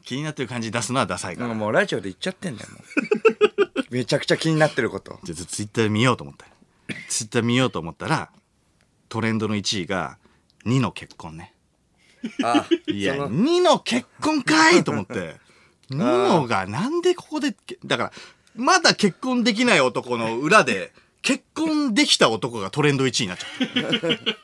[0.07, 3.85] 気になってる感じ出すのはダサいから、もうラジオで言っちゃってんだよもう。
[3.95, 5.19] めちゃくちゃ気になってること。
[5.25, 6.47] じゃあツイッターで見ようと思った。
[7.09, 8.31] ツイッター見ようと思ったら
[9.09, 10.19] トレンドの1位が
[10.65, 11.55] 2の結婚ね。
[12.43, 13.31] あいやその。
[13.31, 15.37] 2の結婚かいと思って。
[15.91, 18.13] 2のがなんでここでだから
[18.57, 20.93] まだ結婚できない男の裏で
[21.23, 23.47] 結婚できた男がトレンド1位になっちゃ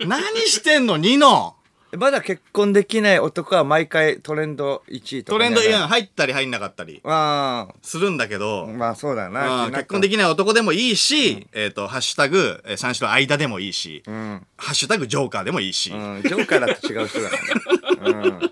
[0.05, 0.07] う。
[0.07, 1.57] 何してんの？2の
[1.97, 17.37] まだ結婚できない男は毎回トレンド1位とトレンドかい1入ったり入んなかったりあするんだけど、あまあそうだよなうん結婚できない男でもいいし、えっ、と、ハッシュタグ、えー三種の間でもいいし、うん、ハッシュタグジョーカーでもいいし、うん、ジョーカーだって違う人だか
[18.01, 18.51] ら、ね、うん、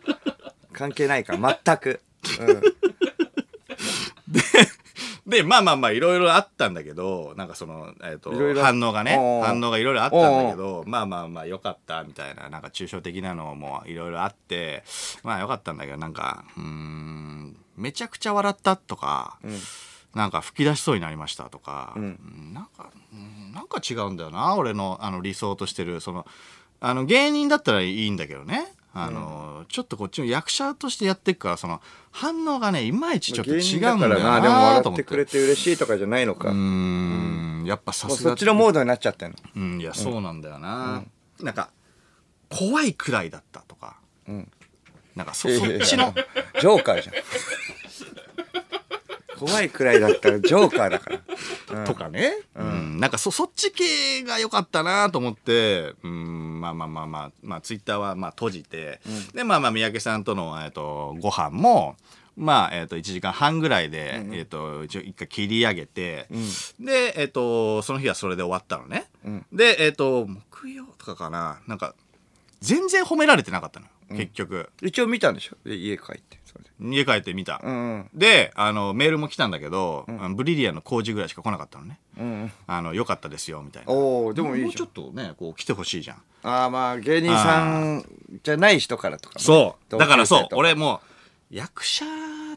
[0.72, 2.00] 関係ないから全く、
[2.40, 2.62] うん、
[5.30, 14.82] で、まあまあまあ、いろいろあったんだけど、なんかその、えっ、といろい、ろ反応がね、反応がいろいろあったんだけど、まあまあまあ、よかったみたいな、なんか抽象的なのもいろいろあって、
[15.22, 19.38] まあよかったんだけど、なんか、うーん、めちゃくちゃ笑ったとか、
[20.14, 22.52] なんか吹き出しそうになりましたとか、んうん。
[22.52, 26.26] なんか、うんなんか違うんだよな、俺のあの理想としてる、その、
[26.80, 28.72] あの芸人だったらいいんだけどね。
[28.92, 35.04] あの、ちょっとこっちの役者としてやっていくから、その、反応がね、いまいちちょっと違うんだよなでもな笑って。
[35.04, 41.04] くれて嬉しいとかじゃないのか、うん、やっぱさうすがそっちのモードになっちゃってんのうん、いや、そうなんだよな。
[41.40, 41.70] なんか、
[42.48, 43.96] 怖いくらいだったとか、
[44.28, 44.50] ん。
[45.14, 46.12] なんかそ、そっちの、
[46.60, 47.14] ジョーカーじゃん。
[49.38, 51.84] 怖いくらいだったらジョーカーだから。
[51.86, 59.00] とかね、うん、なんかそそっち系が良かったなと思って、うん、まあまあまあまあ、まあ、ツイッターはまあ閉じて、
[59.34, 61.96] でまあまあ三宅さんとの、えっとご飯も
[62.36, 66.28] まあえっと1時間半ぐらいで、えっと一応一回切り上げて、
[66.78, 69.10] で、えっとその日はそれで終わったのね、
[69.52, 71.60] でえっと木曜とかかな。
[71.66, 71.94] なんか
[72.60, 75.56] 全然褒められてなかったの結局、一応見たんでしょ？
[75.64, 76.39] で家帰って
[76.80, 81.98] 家帰って見た、うんであのメールも来たんだけど、あのブリリアンの工事ぐらいしか来なかったのね。
[82.18, 82.52] うん。
[82.66, 83.92] あの良かったですよみたいな。
[83.92, 84.64] おおでもいいじゃん。
[84.66, 86.22] もうちょっとねこう来てほしいじゃん。
[86.42, 88.04] ああまあ芸人さん
[88.42, 89.44] じゃない人からとかね。
[89.44, 89.98] そう。
[89.98, 90.48] だからそう。
[90.52, 91.00] 俺も
[91.50, 92.04] う役者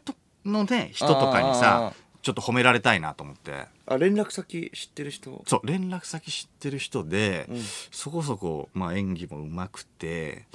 [0.04, 3.66] とのね人とかにあさーちょっと褒められたいなと思って。
[3.86, 5.44] あ連絡先知ってる人？
[5.46, 7.46] そう連絡先知ってる人で、
[7.92, 10.46] そこそこ、まあ、演技もうまくて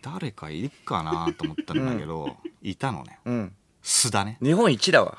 [0.00, 3.18] 誰かいるかなと思ったんだけど、いたのね。
[3.26, 3.52] うん。
[3.84, 4.38] 須田ね。
[4.42, 5.18] 日本一だわ。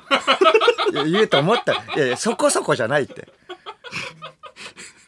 [0.92, 1.74] いや言うと思った。
[1.74, 3.28] いやいやそこそこじゃないって。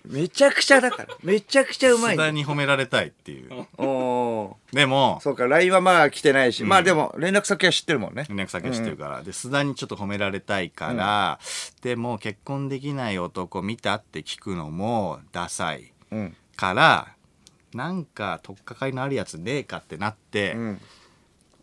[0.04, 1.08] めちゃくちゃだから。
[1.24, 3.66] めちゃくちゃうまい須田んだに褒められたいっていう。
[3.76, 3.86] おお
[4.72, 8.26] でもそうか LINE はまあ来てないし、まあでも連絡先は知ってるもんね。
[8.28, 11.38] 連絡先は知ってるから、で須田にちょっと褒められたいから、
[11.82, 16.36] でも結婚できない男見たって聞くのもダサいうん。
[16.56, 17.08] から
[17.74, 20.80] なんか取っかかりのあるやつねえかってなって、うん。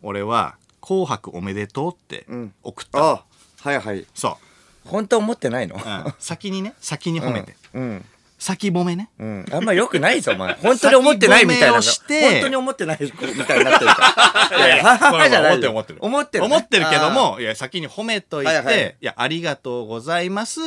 [0.02, 2.54] 俺は「紅白おめでとう」ってうん。
[2.62, 2.98] 送った。
[2.98, 3.24] の、あ
[3.62, 4.06] はいはい。
[4.14, 4.38] そ
[4.84, 5.76] 本当思ってないの？
[5.76, 6.14] う、うん。
[6.18, 8.04] 先にね先に褒めて、うん
[8.40, 9.10] 先褒めね。
[9.18, 10.54] うん、あんま良くないぞお前。
[10.60, 14.58] 本当に思ってないみたいな本当に思ってないみたいになってるから。
[14.58, 15.62] いやいや はははじゃない。
[15.62, 16.44] よ思ってる思ってる。
[16.44, 16.88] 思ってるね。
[16.88, 20.60] 思ってるけどもいや先に褒めといて、はいやありがとうございます、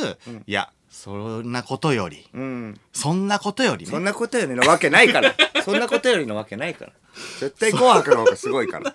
[0.46, 2.28] いやそんなことより。
[2.32, 2.80] うん。
[2.92, 3.90] そんなことよりね。
[3.90, 5.34] そんなことよりのわけないから。
[5.64, 6.92] そんなことよりのわけないから。
[7.40, 8.94] 絶対紅白の方がすごいから。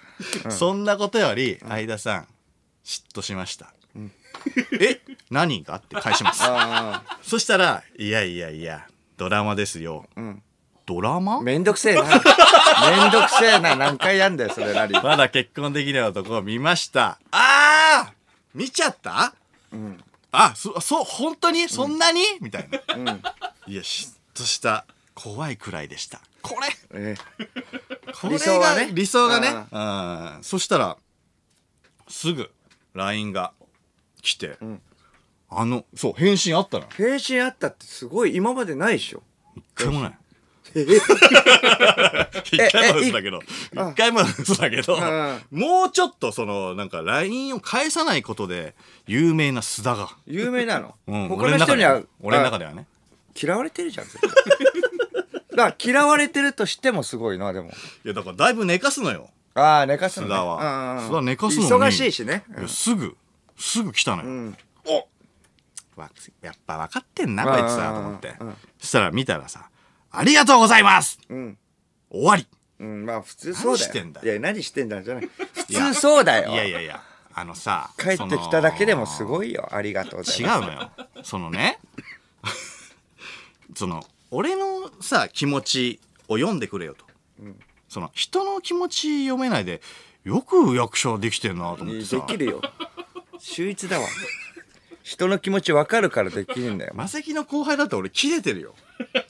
[0.49, 2.27] そんなことより相田さん
[2.85, 3.73] 嫉妬しました、
[4.79, 5.75] え何が？
[5.75, 6.41] って返します。
[6.45, 10.41] あそしたら「いやいやいやドラマですよ」ん。
[10.85, 11.35] ドラマ？
[11.37, 12.03] あめんどくせえな。
[12.03, 12.09] め
[13.09, 13.75] んどくせえな。
[13.75, 17.19] 何回やんだよそれ何まだ結婚できない男を見ました。
[17.31, 18.13] あー
[18.55, 19.35] 見ちゃった、
[20.31, 21.69] あそそう本当に？
[21.69, 23.19] そんなに、みたいな、
[23.67, 24.85] いやしっとした。
[25.13, 26.21] 怖いくらいでした。
[26.41, 26.67] これ。
[26.93, 27.15] え
[28.19, 28.89] これが理想はね。
[28.91, 29.49] 理想がね。
[29.71, 29.79] う
[30.39, 30.43] ん。
[30.43, 30.97] そしたら
[32.07, 32.49] すぐ
[32.95, 33.53] LINE が
[34.21, 34.57] 来て、
[35.49, 36.85] あのそう返信あったの。
[36.95, 39.23] 返信あったってすごい今までないでしょ。
[39.55, 40.17] 一回もない。
[40.75, 40.85] え
[42.43, 43.41] 一回も嘘だけど。
[43.75, 48.75] あ一回も嘘だけどうんもうちょっとそのなんか LINE を返さないことで
[49.07, 52.85] 有名な須田が、有名なの、うん、他俺の人には俺の中あではね。
[53.41, 54.13] 嫌われてるじゃんだ
[55.55, 57.69] から嫌われてるとしてもすごいなでも。
[57.69, 59.29] いやだからだいぶ寝かすのよ。
[59.55, 60.55] ああ寝かすの、ね、須田は。
[60.55, 61.11] うんうんうん。
[61.11, 61.69] 須田寝かすのに。
[61.69, 63.17] 忙しいしね、いやすぐ
[63.59, 64.57] すぐ来たのよ、うん。
[65.95, 66.09] わ
[66.41, 67.51] やっぱ分かってんなうん。
[67.51, 68.35] こいつはと思って。
[68.39, 68.55] うん。
[68.79, 69.69] そしたら見たらさ
[70.11, 71.19] 「ありがとうございます!
[71.29, 71.57] うん」
[72.09, 72.47] 終わり。
[72.79, 73.91] うんまあ普通そうだよ。
[73.91, 74.21] 何してんだ？
[74.23, 75.29] いや何してんだじゃない。
[75.53, 76.51] 普通そうだよ。
[76.51, 77.03] いやいやいや
[77.33, 79.67] あのさ帰ってきただけでもすいごいよ。
[79.71, 80.43] ありがとうござ違い。
[80.45, 80.91] うますのよ。
[81.23, 81.79] そのね
[83.75, 87.05] その俺のさ気持ちを読んでくれよと、
[87.89, 89.81] その人の気持ち読めないで
[90.23, 92.15] よく役者できてんなと思ってさ。
[92.17, 92.61] できるよ
[93.39, 94.07] 秀逸だわ。
[95.03, 96.93] 人の気持ち分かるからできるんだよ。
[96.95, 98.75] マセキの後輩だって俺切れてるよ。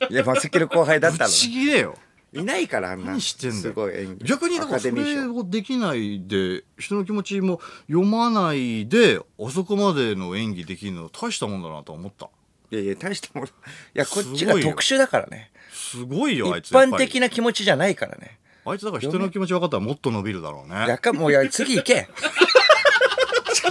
[0.10, 1.96] いやマセキの後輩だったぶち切れよ。
[2.34, 3.12] のいないからあんな。
[3.12, 3.62] 何してんだよ。
[3.62, 4.26] すごい演技。
[4.26, 12.30] 逆にだからそアカデミーれ賞をできないで人の気持ちも読まないであそこまでの演技できるの大したもんだなと思った。
[12.72, 13.48] いやいや大したもの。
[13.48, 13.50] い
[13.94, 14.68] やこっちすごいよ。
[14.68, 15.52] が特殊だからね。
[15.72, 18.38] すごいよあい一般的な気持ちじゃないからね。
[18.66, 20.88] あいつだから人の気持ち分かったらもっと伸びるだろうね。
[20.88, 22.10] やかもういや次行け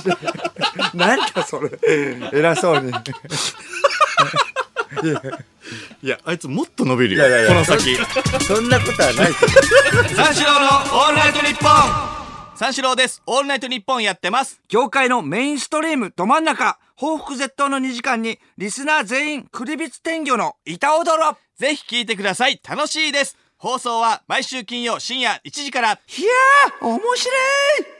[0.95, 1.71] なんだそれ。
[2.33, 2.93] 偉そうに。
[6.03, 7.29] いやあいつもっと伸びるよ。
[7.29, 7.65] いやいやいや。
[7.65, 7.97] この先。
[8.45, 9.33] そんなことはない
[10.15, 11.73] 三四郎のオールナイトニッポン。
[12.57, 13.23] 三四郎です。
[13.27, 14.61] オールナイトニッポンやってます。
[14.69, 16.79] 業界のメインストリームど真ん中。
[16.97, 21.37] 報復絶倒の2時間にリスナー全員クリビツ天魚の板踊ろ。
[21.57, 22.61] ぜひ聞いてください。
[22.69, 23.37] 楽しいです。
[23.57, 25.89] 放送は毎週金曜深夜1時から。
[25.89, 27.33] いやー面白
[27.95, 27.98] い